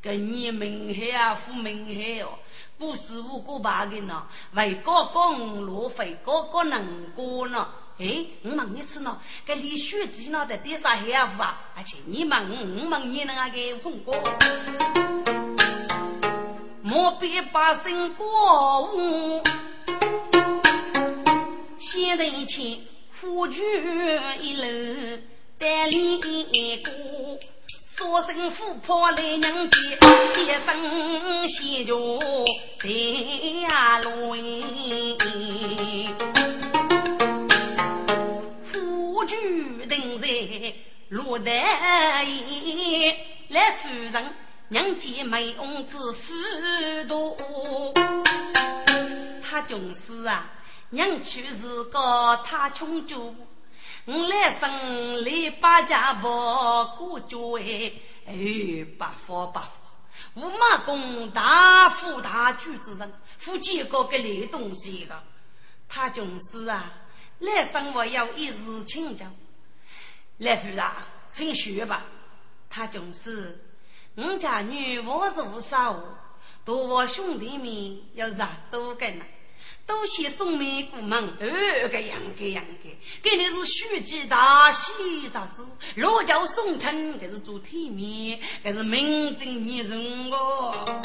[0.00, 2.38] 跟你名下啊，名下哦，
[2.78, 7.68] 不是五个八个呢，为高公路费高高能过呢？
[8.00, 11.60] 哎，我问你次呢，给李学子呢在第啥下户啊？
[11.76, 14.16] 而且你问我，我问你那个红过，
[16.80, 19.42] 莫别把心过午，
[21.78, 22.78] 先得钱。
[23.12, 23.62] 夫君
[24.40, 25.18] 一路
[25.58, 26.18] 带领
[26.54, 26.90] 一个，
[27.86, 29.78] 说声富婆来娘家，
[30.38, 32.18] 一声喜着
[32.82, 34.34] 带路。
[36.34, 36.39] 夫
[39.30, 40.26] 君等在
[41.10, 43.16] 路台沿，
[43.50, 44.34] 来夫人
[44.66, 46.34] 娘家美翁子夫
[47.06, 47.94] 多，
[49.40, 50.50] 他就是啊。
[50.92, 53.36] 娘去是个太穷主，
[54.04, 57.92] 我来生里把家婆过脚哎，
[58.26, 59.70] 哎，不发不发，
[60.34, 65.14] 五马公大富大举之人，夫妻个个来东西个，
[65.88, 66.92] 他就是啊，
[67.40, 69.26] 来生我要一日请教，
[70.38, 70.84] 来夫人
[71.30, 72.04] 请学吧，
[72.68, 73.58] 他就是
[74.14, 76.02] 我家女我是无啥物，
[76.64, 79.24] 多我兄弟们要热多个呢。
[79.86, 82.88] 都写送媒过门，二个样个样个，
[83.22, 85.66] 给你是书记大喜啥子？
[85.96, 91.02] 罗教送亲，这是做体面，这是名正言顺哦。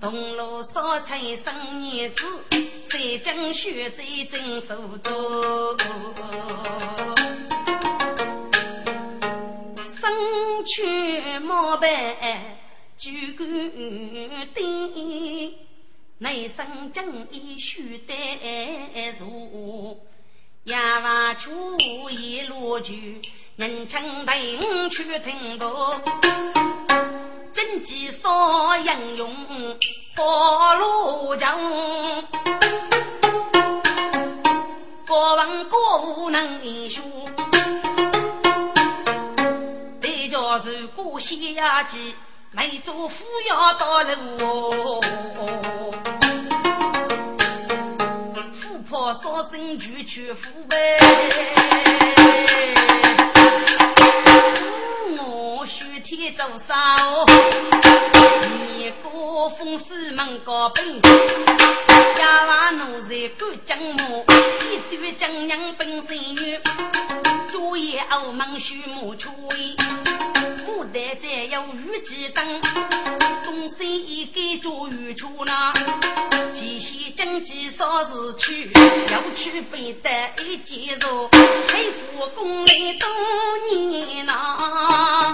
[0.00, 2.24] 铜锣烧菜生叶子，
[2.90, 5.76] 三江血债真手多。
[9.86, 12.16] 生去莫白
[12.96, 13.46] 酒干
[14.54, 15.54] 顶。
[16.16, 18.14] 内生正义须得
[19.20, 20.00] 如，
[20.64, 21.78] 亚娃出
[22.10, 23.20] 一落句，
[23.56, 26.00] 人称听去听到，
[27.52, 29.30] 真计少英勇
[30.16, 31.56] 破路江，
[35.08, 37.02] 国王国无能英雄，
[40.02, 41.18] 得叫是过
[41.54, 42.14] 下级。
[42.50, 44.04] 梅州府要到
[44.36, 45.00] 路，
[48.52, 50.98] 富婆说声就去富呗。
[55.16, 55.64] 我
[56.00, 56.96] 天做啥？
[58.76, 59.78] 你高风
[60.44, 61.00] 高本，
[62.20, 64.24] 亚娃奴才干将母，
[64.70, 66.58] 一对将娘本身女，
[67.50, 69.76] 主业欧门须母出位，
[70.66, 72.60] 牡丹再有玉几灯，
[73.44, 75.72] 东西一个做玉出呢，
[76.54, 78.70] 几些经济少时去，
[79.12, 80.10] 要去背得
[80.44, 81.28] 一件肉，
[81.66, 83.08] 财富功来多
[83.76, 85.32] 年呐。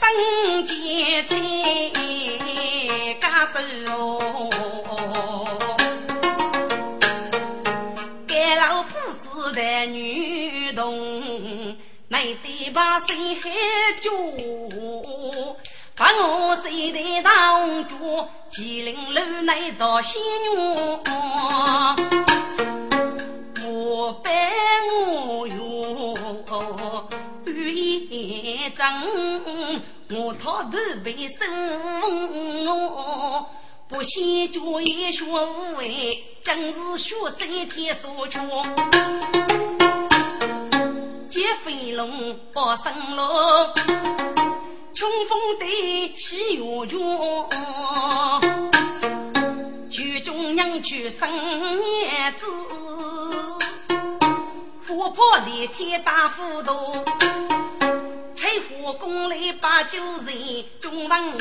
[0.00, 1.34] 登阶才
[3.20, 3.60] 家走，
[8.26, 11.76] 该老婆子的女童，
[12.08, 13.50] 内地把谁还
[14.00, 15.56] 住？
[15.96, 18.26] 把我谁的当主？
[18.50, 20.56] 吉林路内到仙女，
[23.66, 24.30] 我拜
[25.34, 27.08] 我哟。
[27.46, 29.04] 一张，
[30.10, 31.40] 我讨头被生，
[33.88, 38.40] 不嫌教也学无为，正是学三天所求。
[41.28, 43.26] 接飞龙报生龙，
[44.94, 47.48] 冲锋队喜月中，
[49.90, 52.46] 剧中娘去生儿子。
[54.86, 57.04] 火炮连天打斧头，
[58.34, 61.36] 柴火攻来把酒人，中文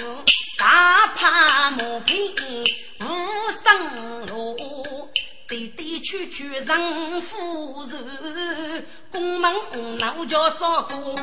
[0.58, 2.34] 大怕毛皮
[3.02, 3.06] 无
[3.52, 5.10] 生路，
[5.50, 9.54] 对对去去人夫人，宫门
[10.00, 11.16] 老叫扫过，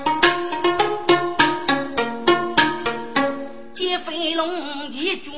[3.75, 5.33] 接飞龙一脚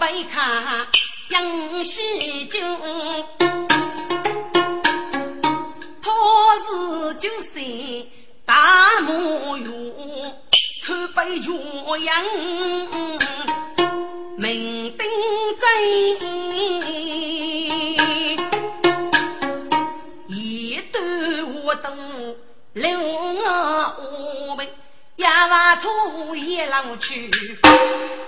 [0.00, 0.86] 背卡
[1.28, 2.58] 杨西酒。
[6.08, 6.14] 我
[6.58, 8.10] 是九岁
[8.46, 9.66] 大木园，
[10.84, 11.50] 看北岳
[12.04, 12.24] 阳，
[14.36, 15.06] 明灯
[15.58, 15.66] 在，
[20.28, 20.96] 一段
[21.64, 21.90] 我都
[22.72, 24.66] 留我们，
[25.18, 27.28] 呀娃出一老去，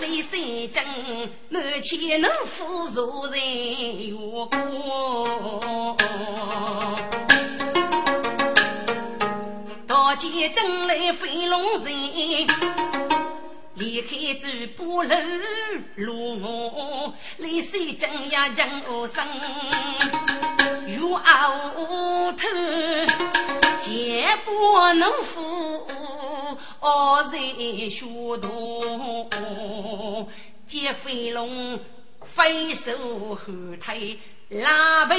[0.01, 0.41] 李三
[0.73, 0.85] 江
[1.49, 3.41] 满前能扶助人
[4.09, 5.97] 越过。
[10.19, 11.87] 见正来飞龙人，
[13.75, 15.17] 离开这波楼
[15.95, 19.25] 路，泪水正呀正无声，
[20.89, 22.49] 月熬头
[23.81, 25.87] 见不能扶，
[26.81, 27.39] 二在
[27.89, 28.07] 学
[28.39, 28.51] 堂
[30.67, 31.79] 见飞龙
[32.23, 33.37] 飞手后
[33.81, 35.17] 退拉美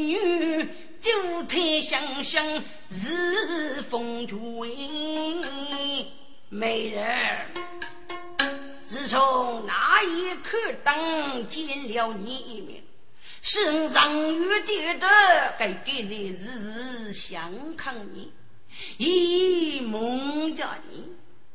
[0.00, 0.68] 女。
[1.00, 4.74] 九天香香日风吹，
[6.48, 7.46] 美人，
[8.86, 12.82] 自从那一刻当见了你一面，
[13.42, 15.06] 身上有点的
[15.58, 18.32] 该给你日日相看你，
[18.96, 21.04] 一梦着你，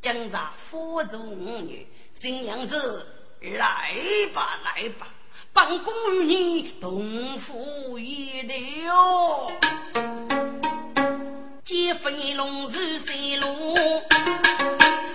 [0.01, 3.05] 江上佛中女，新娘子
[3.41, 3.95] 来
[4.33, 5.07] 吧来吧。
[5.51, 9.51] 帮公与你同赴一流，
[11.69, 13.75] 见飞龙入水路，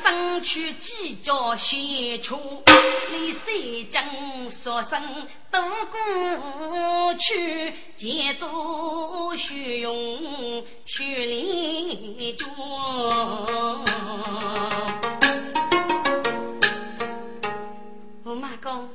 [0.00, 2.62] 上去几角先出，
[3.10, 3.52] 李三
[3.90, 4.04] 江
[4.48, 5.58] 说声渡
[5.90, 12.46] 过去，见着血勇血淋脚。
[18.24, 18.88] 驸马公。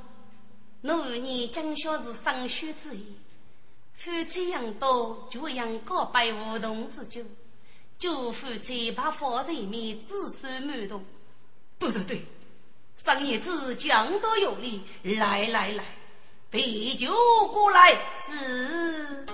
[0.82, 3.04] 我年今宵是上学之意，
[3.98, 7.22] 夫妻养多，就养告白梧桐之酒，
[8.00, 11.04] 祝夫妻把房人面子孙满堂。
[11.78, 12.22] 对对对，
[12.96, 15.84] 上爷子讲多有理，来来来，
[16.50, 17.14] 备酒
[17.52, 17.92] 过来，
[18.26, 19.26] 是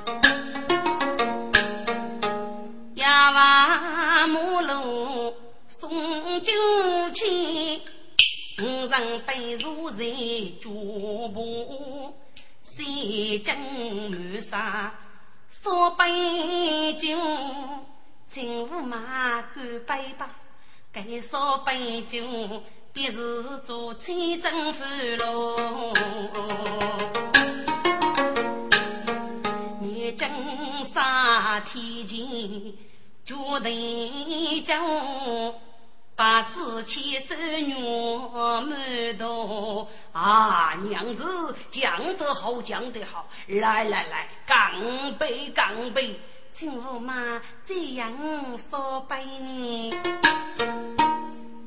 [2.96, 5.36] 呀娃母路
[5.70, 6.52] 送酒
[7.14, 7.82] 去。
[8.64, 10.06] 五人对坐在
[10.60, 10.70] 脚
[11.30, 12.18] 步，
[12.64, 12.84] 三
[13.44, 14.92] 更满山
[15.50, 17.16] 烧杯酒，
[18.36, 20.30] 请驸马干杯吧！
[20.92, 22.20] 该烧杯酒，
[22.92, 25.94] 便是做千真饭喽。
[29.80, 30.28] 你今
[30.84, 32.74] 杀天前，
[33.26, 33.34] 决
[33.64, 34.84] 定将。
[36.18, 37.78] 把子牵手愿
[38.64, 43.28] 满堂啊，娘子讲得好，讲得好！
[43.48, 46.18] 来来来，干杯，干杯！
[46.58, 48.14] 请驸马这样
[48.58, 49.92] 说杯呢？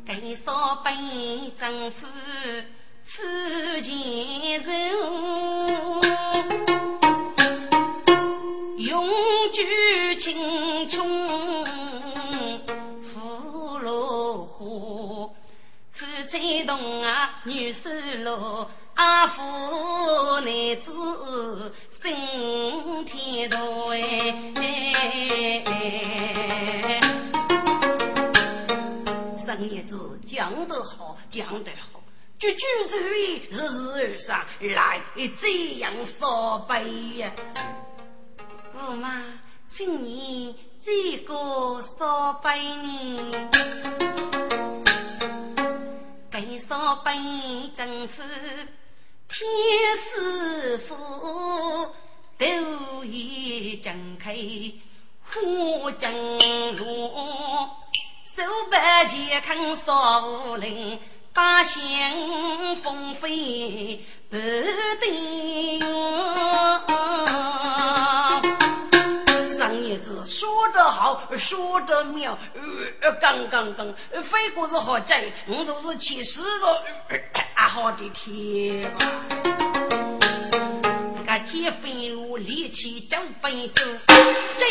[0.06, 0.94] 给少本
[1.54, 2.06] 政府
[3.04, 3.22] 富
[3.82, 4.94] 钱人，
[8.78, 9.10] 永
[9.52, 11.06] 居青春
[13.02, 14.64] 富落花，
[15.92, 17.90] 富在动啊女手
[18.24, 18.70] 落。
[18.98, 20.90] 阿父你子
[21.88, 24.00] 升天堂哎，
[29.38, 32.00] 生日子讲得好，讲得好，
[32.40, 34.44] 句句如意，日日而上，
[34.74, 35.00] 来
[35.40, 37.30] 这样说杯呀！
[38.76, 39.22] 驸马，
[39.68, 42.50] 请你这个说杯？
[46.32, 47.12] 给说杯
[47.72, 48.24] 政府。
[49.28, 49.46] 天
[49.96, 50.96] 师傅
[52.38, 54.34] 都已睁开
[55.30, 57.68] 虎将路，
[58.24, 60.98] 手把剑扛扫武林，
[61.34, 64.36] 八仙风飞不
[64.98, 65.78] 定。
[69.58, 72.38] 上一子说得好，说得妙，
[73.02, 76.82] 呃，刚刚刚，飞过是好在，我就是七十个。
[77.68, 78.82] 好的天！
[81.14, 83.84] 那个劫匪路力气九百九，
[84.56, 84.64] 这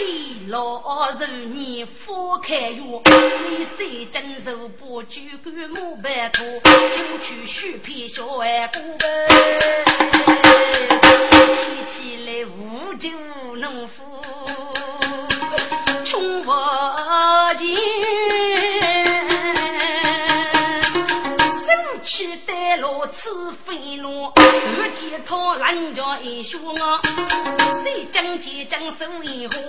[0.48, 3.04] 老人你放开哟！
[3.06, 6.44] 你谁真受不住个木板拖，
[6.92, 8.98] 就去续皮小外公
[11.54, 13.10] 提起来无酒
[13.58, 14.04] 农夫，
[16.04, 16.52] 穷不
[17.60, 17.78] 尽。
[22.08, 27.02] 去带路此飞龙，遇见他人家一说我，
[27.84, 29.62] 再将几将手一红，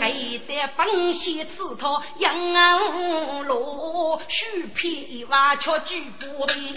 [0.00, 6.74] 给得本县刺他杨罗，须片一瓦却举不平。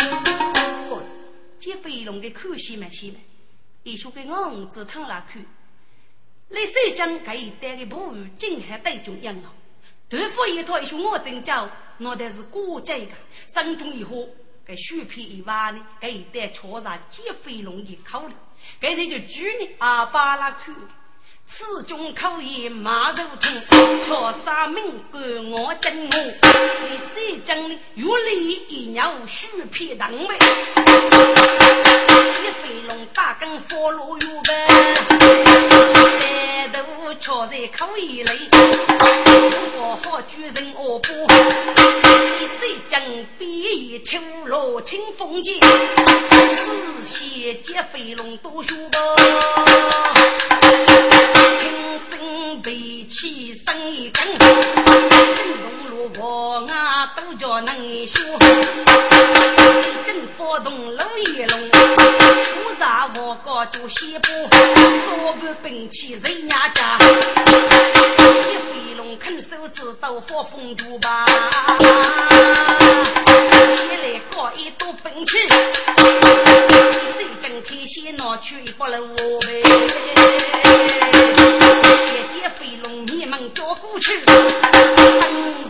[1.59, 5.43] 这飞龙的看戏没戏没，一说给我儿子趟拉去，
[6.49, 9.51] 来谁将给带的步语竟还带中央啊？
[10.07, 11.67] 对付一套一说我真叫，
[11.97, 13.07] 我的是国家的，
[13.51, 14.29] 生中以后。
[14.69, 18.33] 给雪片一挖呢，给一袋敲上鸡飞龙的口里，
[18.79, 20.71] 给人就举呢阿巴拉去，
[21.51, 23.51] 此中可以马肉痛，
[24.03, 30.37] 敲三名管我真我，第三讲呢月里一鸟雪片当嘞，
[30.75, 34.53] 鸡飞龙打根佛罗油呗。
[36.71, 38.25] 都敲在口里，
[39.75, 41.11] 我好举人恶波，
[42.39, 43.01] 一水江
[43.39, 48.99] 边秋落清风间，仔细接飞龙多学吧，
[51.59, 51.63] 听
[52.09, 54.23] 声背起声一根，
[55.61, 58.19] 龙路我啊都叫能学，
[59.81, 61.59] 一阵发动路一龙。
[62.79, 71.25] 啥我高就西部，少不兵器人家家，一飞龙肯手指都发风烛吧，
[73.75, 75.37] 起来搞一多兵器，
[77.17, 78.97] 谁真开先拿去一把楼
[79.41, 79.61] 呗，
[82.05, 84.31] 先接飞龙你们叫过去，本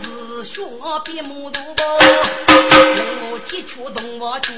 [0.02, 0.62] 是学
[1.04, 1.60] 别木头
[3.32, 4.48] 我接触动我脚，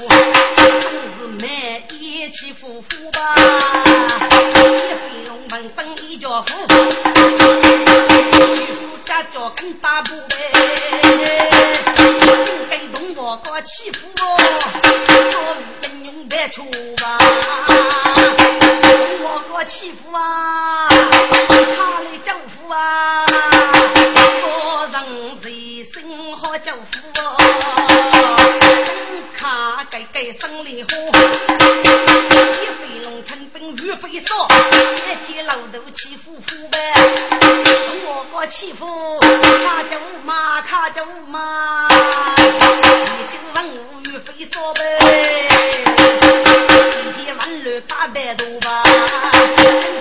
[0.57, 0.65] 本
[1.11, 1.47] 是买
[1.91, 2.53] 一起。
[2.53, 3.19] 夫妇吧，
[4.21, 6.47] 一飞龙门生一家福，
[9.13, 10.35] 就是家家跟大步呗，
[12.69, 14.21] 该同我哥欺负我，
[15.31, 15.39] 做
[15.83, 16.63] 英勇别出
[16.97, 17.17] 吧，
[19.21, 23.25] 我哥欺负啊，他来政府啊，
[29.93, 30.89] 看该该生里火。
[33.83, 34.47] 雨飞少，
[35.05, 36.93] 一见老头欺负虎呗。
[38.03, 42.41] 我个欺负卡叫马，卡叫马，你
[43.31, 44.81] 就问我雨飞少呗。
[47.03, 48.81] 一天万乱打得多吧，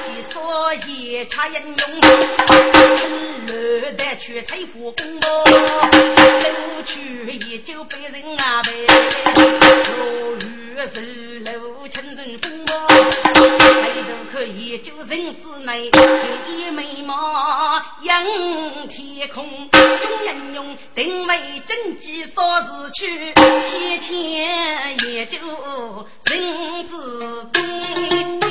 [0.07, 2.01] 天说夜叉英勇，
[3.49, 8.71] 乱得去财富公吧，楼去也就被人啊呗。
[9.99, 12.73] 落雨时楼清人风吧。
[13.25, 13.41] 抬
[14.07, 15.91] 头看，研究人之内，
[16.49, 18.25] 一眉毛仰
[18.89, 19.69] 天空，
[20.25, 23.35] 人用定为真气少时去，
[23.67, 25.39] 先前研究
[26.25, 28.42] 人之中。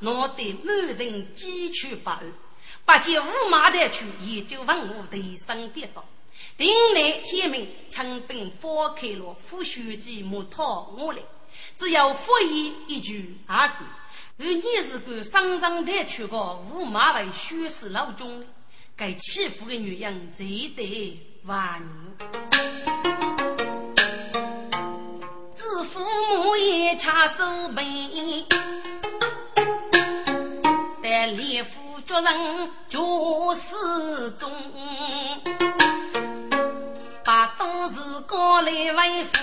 [0.00, 2.20] 闹得满人鸡犬不安。
[2.84, 6.04] 八戒五马抬去研究文物，头上跌倒。
[6.56, 11.22] 定来天明，清兵放开了副书记木讨我来，
[11.76, 13.84] 只要复言一句阿哥，
[14.38, 18.44] 而你是个上上台去个五马为宣誓老中，
[18.96, 22.16] 该欺负的女人最得万年。
[25.52, 26.00] 自父
[26.36, 27.84] 母也掐手背，
[31.10, 32.98] 但烈夫绝人绝
[33.54, 34.52] 世中。
[37.24, 39.38] 把都是高来为父，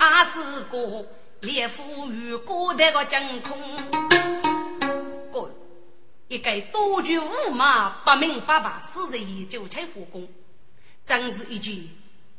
[0.00, 1.06] 阿子哥
[1.40, 3.56] 烈夫与古代个真空。
[5.32, 5.48] 哥，
[6.26, 10.26] 一个多具无马不明不白，死在研究柴火工，
[11.06, 11.76] 真是一件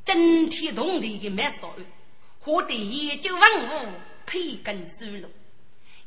[0.04, 1.74] 惊天动地的蛮骚
[2.41, 3.93] 和对研究文物
[4.26, 5.30] 培根输入，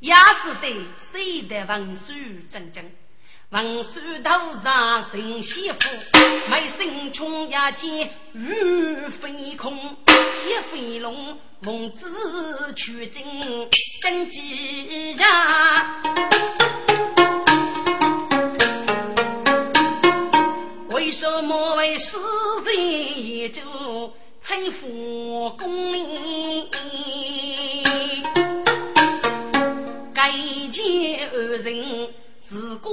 [0.01, 2.12] 也只得谁的文书
[2.49, 2.84] 正正。
[3.51, 5.88] 文书头上神仙妇，
[6.51, 13.68] 没心穷也见雨飞空，接飞龙凤子取经
[14.01, 15.26] 真吉祥。
[20.90, 22.18] 为什么为世
[22.66, 26.68] 人研究财富功名？
[31.62, 32.11] 人。
[32.40, 32.90] 是国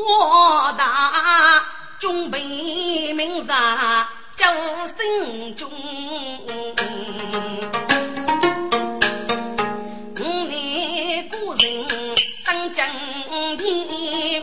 [0.77, 1.63] 大，
[1.99, 4.45] 中备民上救
[4.87, 5.71] 心中。
[10.19, 11.87] 五年古人
[12.45, 12.85] 当正
[13.57, 14.41] 天，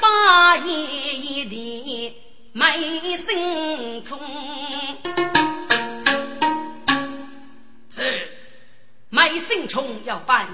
[0.00, 2.16] 八爷一地
[2.52, 4.18] 没心聪。
[7.90, 8.30] 是
[9.10, 10.48] 没心聪要办。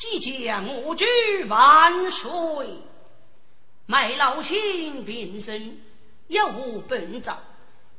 [0.00, 1.04] 即将我举
[1.46, 2.30] 万岁，
[3.84, 5.76] 卖老亲平生
[6.26, 7.36] 有无本诏，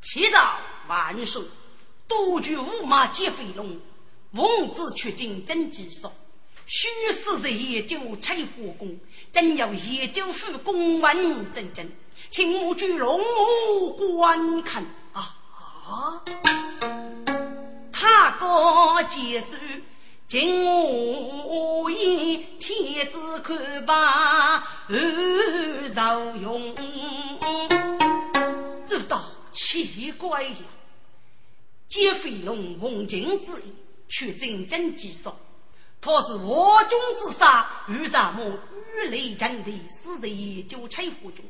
[0.02, 1.44] 启诏万岁，
[2.08, 3.80] 多举五马接飞龙，
[4.34, 6.12] 奉旨取经真吉说，
[6.66, 9.00] 虚实在研究拆火宫，
[9.32, 11.88] 真要研究府公文正正，
[12.32, 13.22] 请我举龙
[13.78, 14.84] 母观看
[15.14, 15.38] 啊
[15.88, 16.24] 啊！
[17.94, 19.56] 他哥结束。
[20.32, 24.96] 今我言天子看罢，后
[25.94, 26.74] 受用。
[28.88, 29.22] 这倒
[29.52, 30.56] 奇怪呀！
[31.90, 33.74] 接飞龙奉亲之意，
[34.08, 35.38] 却真正计说，
[36.00, 38.58] 他是我中之杀，与什么
[38.96, 41.44] 雨雷阵地，死的研究柴火中。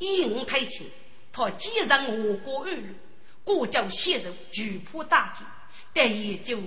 [0.00, 0.84] 以我推测，
[1.30, 2.82] 他既然我国二路，
[3.44, 5.44] 国教血肉，举破大计，
[5.94, 6.60] 但也就。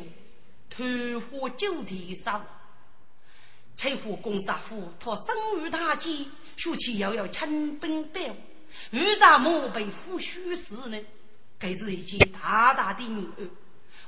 [0.74, 2.46] 投火九地上，
[3.76, 8.36] 柴火攻杀夫，他生于大吉，说起要要亲兵保护，
[8.92, 10.98] 为啥么被夫虚死呢？
[11.60, 13.50] 这是一件大大的谜案。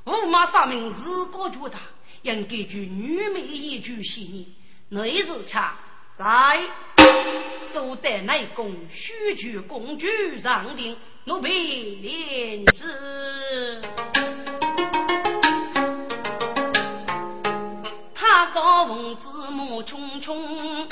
[0.06, 1.78] 驸马上命自个觉得
[2.22, 4.56] 应该举女美一句细腻，
[4.90, 5.78] 内日恰
[6.16, 6.60] 在
[7.64, 10.08] 收得内功，须举公主
[10.42, 13.82] 上庭，奴婢连旨。
[18.54, 20.88] 高凤子母匆匆，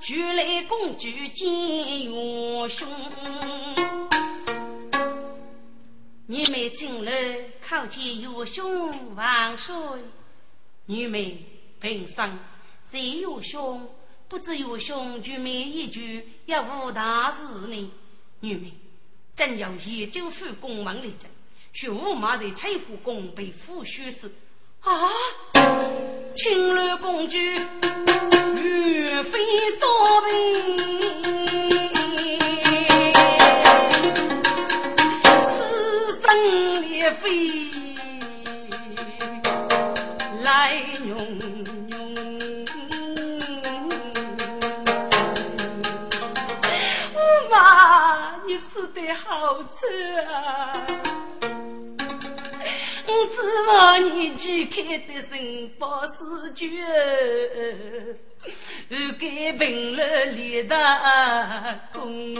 [0.00, 2.88] 举来公主见元凶。
[6.26, 7.12] 女妹进来
[7.62, 9.76] 叩见元兄万岁。
[10.86, 11.44] 女妹
[11.78, 12.38] 平生
[12.86, 13.86] 谁元兄？
[14.28, 17.92] 不知元兄举妹一句也无大事呢？
[18.40, 18.72] 女妹
[19.34, 21.28] 正要研究府公文来着，
[21.74, 24.32] 薛驸马在翠湖宫被夫婿死。
[24.86, 25.10] 啊！
[26.36, 27.36] 青鸾公主
[28.62, 29.40] 玉飞
[29.80, 29.84] 扫
[30.22, 30.30] 眉，
[35.42, 37.26] 死生烈妃
[40.44, 40.72] 来
[41.04, 41.64] 拥拥。
[47.12, 47.18] 驸
[47.50, 49.90] 马，你死得好惨
[50.28, 51.05] 啊！
[53.30, 53.36] 指
[53.68, 56.66] 望你旗开得胜报四绝，
[58.88, 62.34] 又该平了立大功。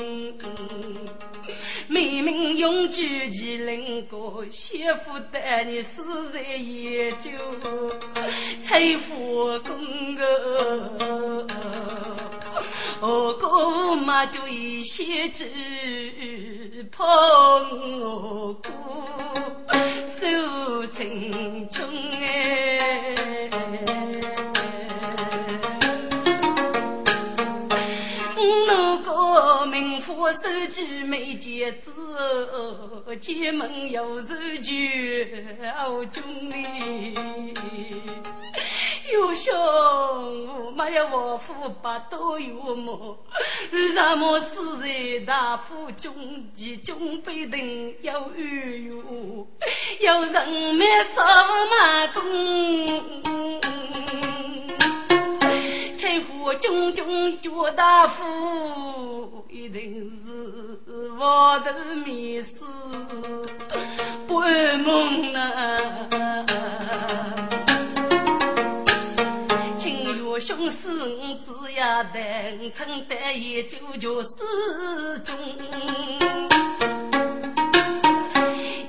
[1.89, 7.31] 明明永居麒麟国，媳妇带你死在研究
[8.63, 11.47] 财富宫个，
[13.01, 15.45] 我哥嘛就一些子
[16.91, 17.07] 碰
[18.01, 18.71] 我哥。
[20.97, 23.15] 情中哎，
[28.67, 30.39] 那个名府手
[30.71, 31.91] 机没戒指，
[33.21, 35.45] 进门又是绝
[35.77, 36.23] 傲中。
[39.17, 43.17] 有兄，没有王府八都有么？
[43.71, 44.87] 什么四在
[45.27, 46.13] 大夫中
[46.55, 49.47] 其中被人有冤哟？
[50.01, 51.25] 有人没扫
[51.71, 52.21] 马公，
[55.97, 58.23] 称呼军军叫大夫，
[59.49, 61.73] 一定是王头
[62.05, 62.65] 面试
[64.29, 65.47] 半梦啊。
[70.47, 75.37] 兄四五子呀，等称得一九九四中。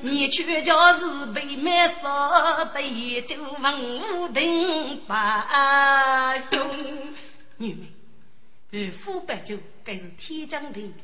[0.04, 6.62] 你却叫是被卖少的一九文武定八兄。
[7.58, 7.88] 女们，
[8.72, 11.00] 二夫八九该是天将定的。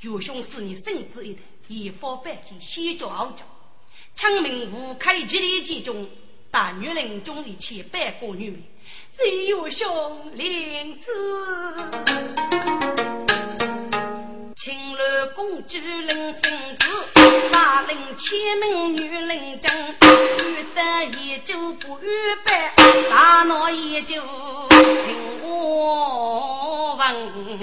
[0.00, 3.44] 岳兄是你圣旨一代，一夫八九先叫傲娇，
[4.16, 6.08] 枪明武开吉利集中，
[6.50, 8.60] 大女人中一千百个女们。
[9.10, 9.86] 谁有兄
[10.34, 11.10] 领子？
[14.56, 14.98] 青楼
[15.34, 16.42] 公主领圣
[16.78, 16.88] 旨，
[17.50, 20.80] 大领千名女领将，遇得
[21.20, 22.06] 也就不预
[22.44, 22.52] 备，
[23.10, 27.58] 大闹也就听我问。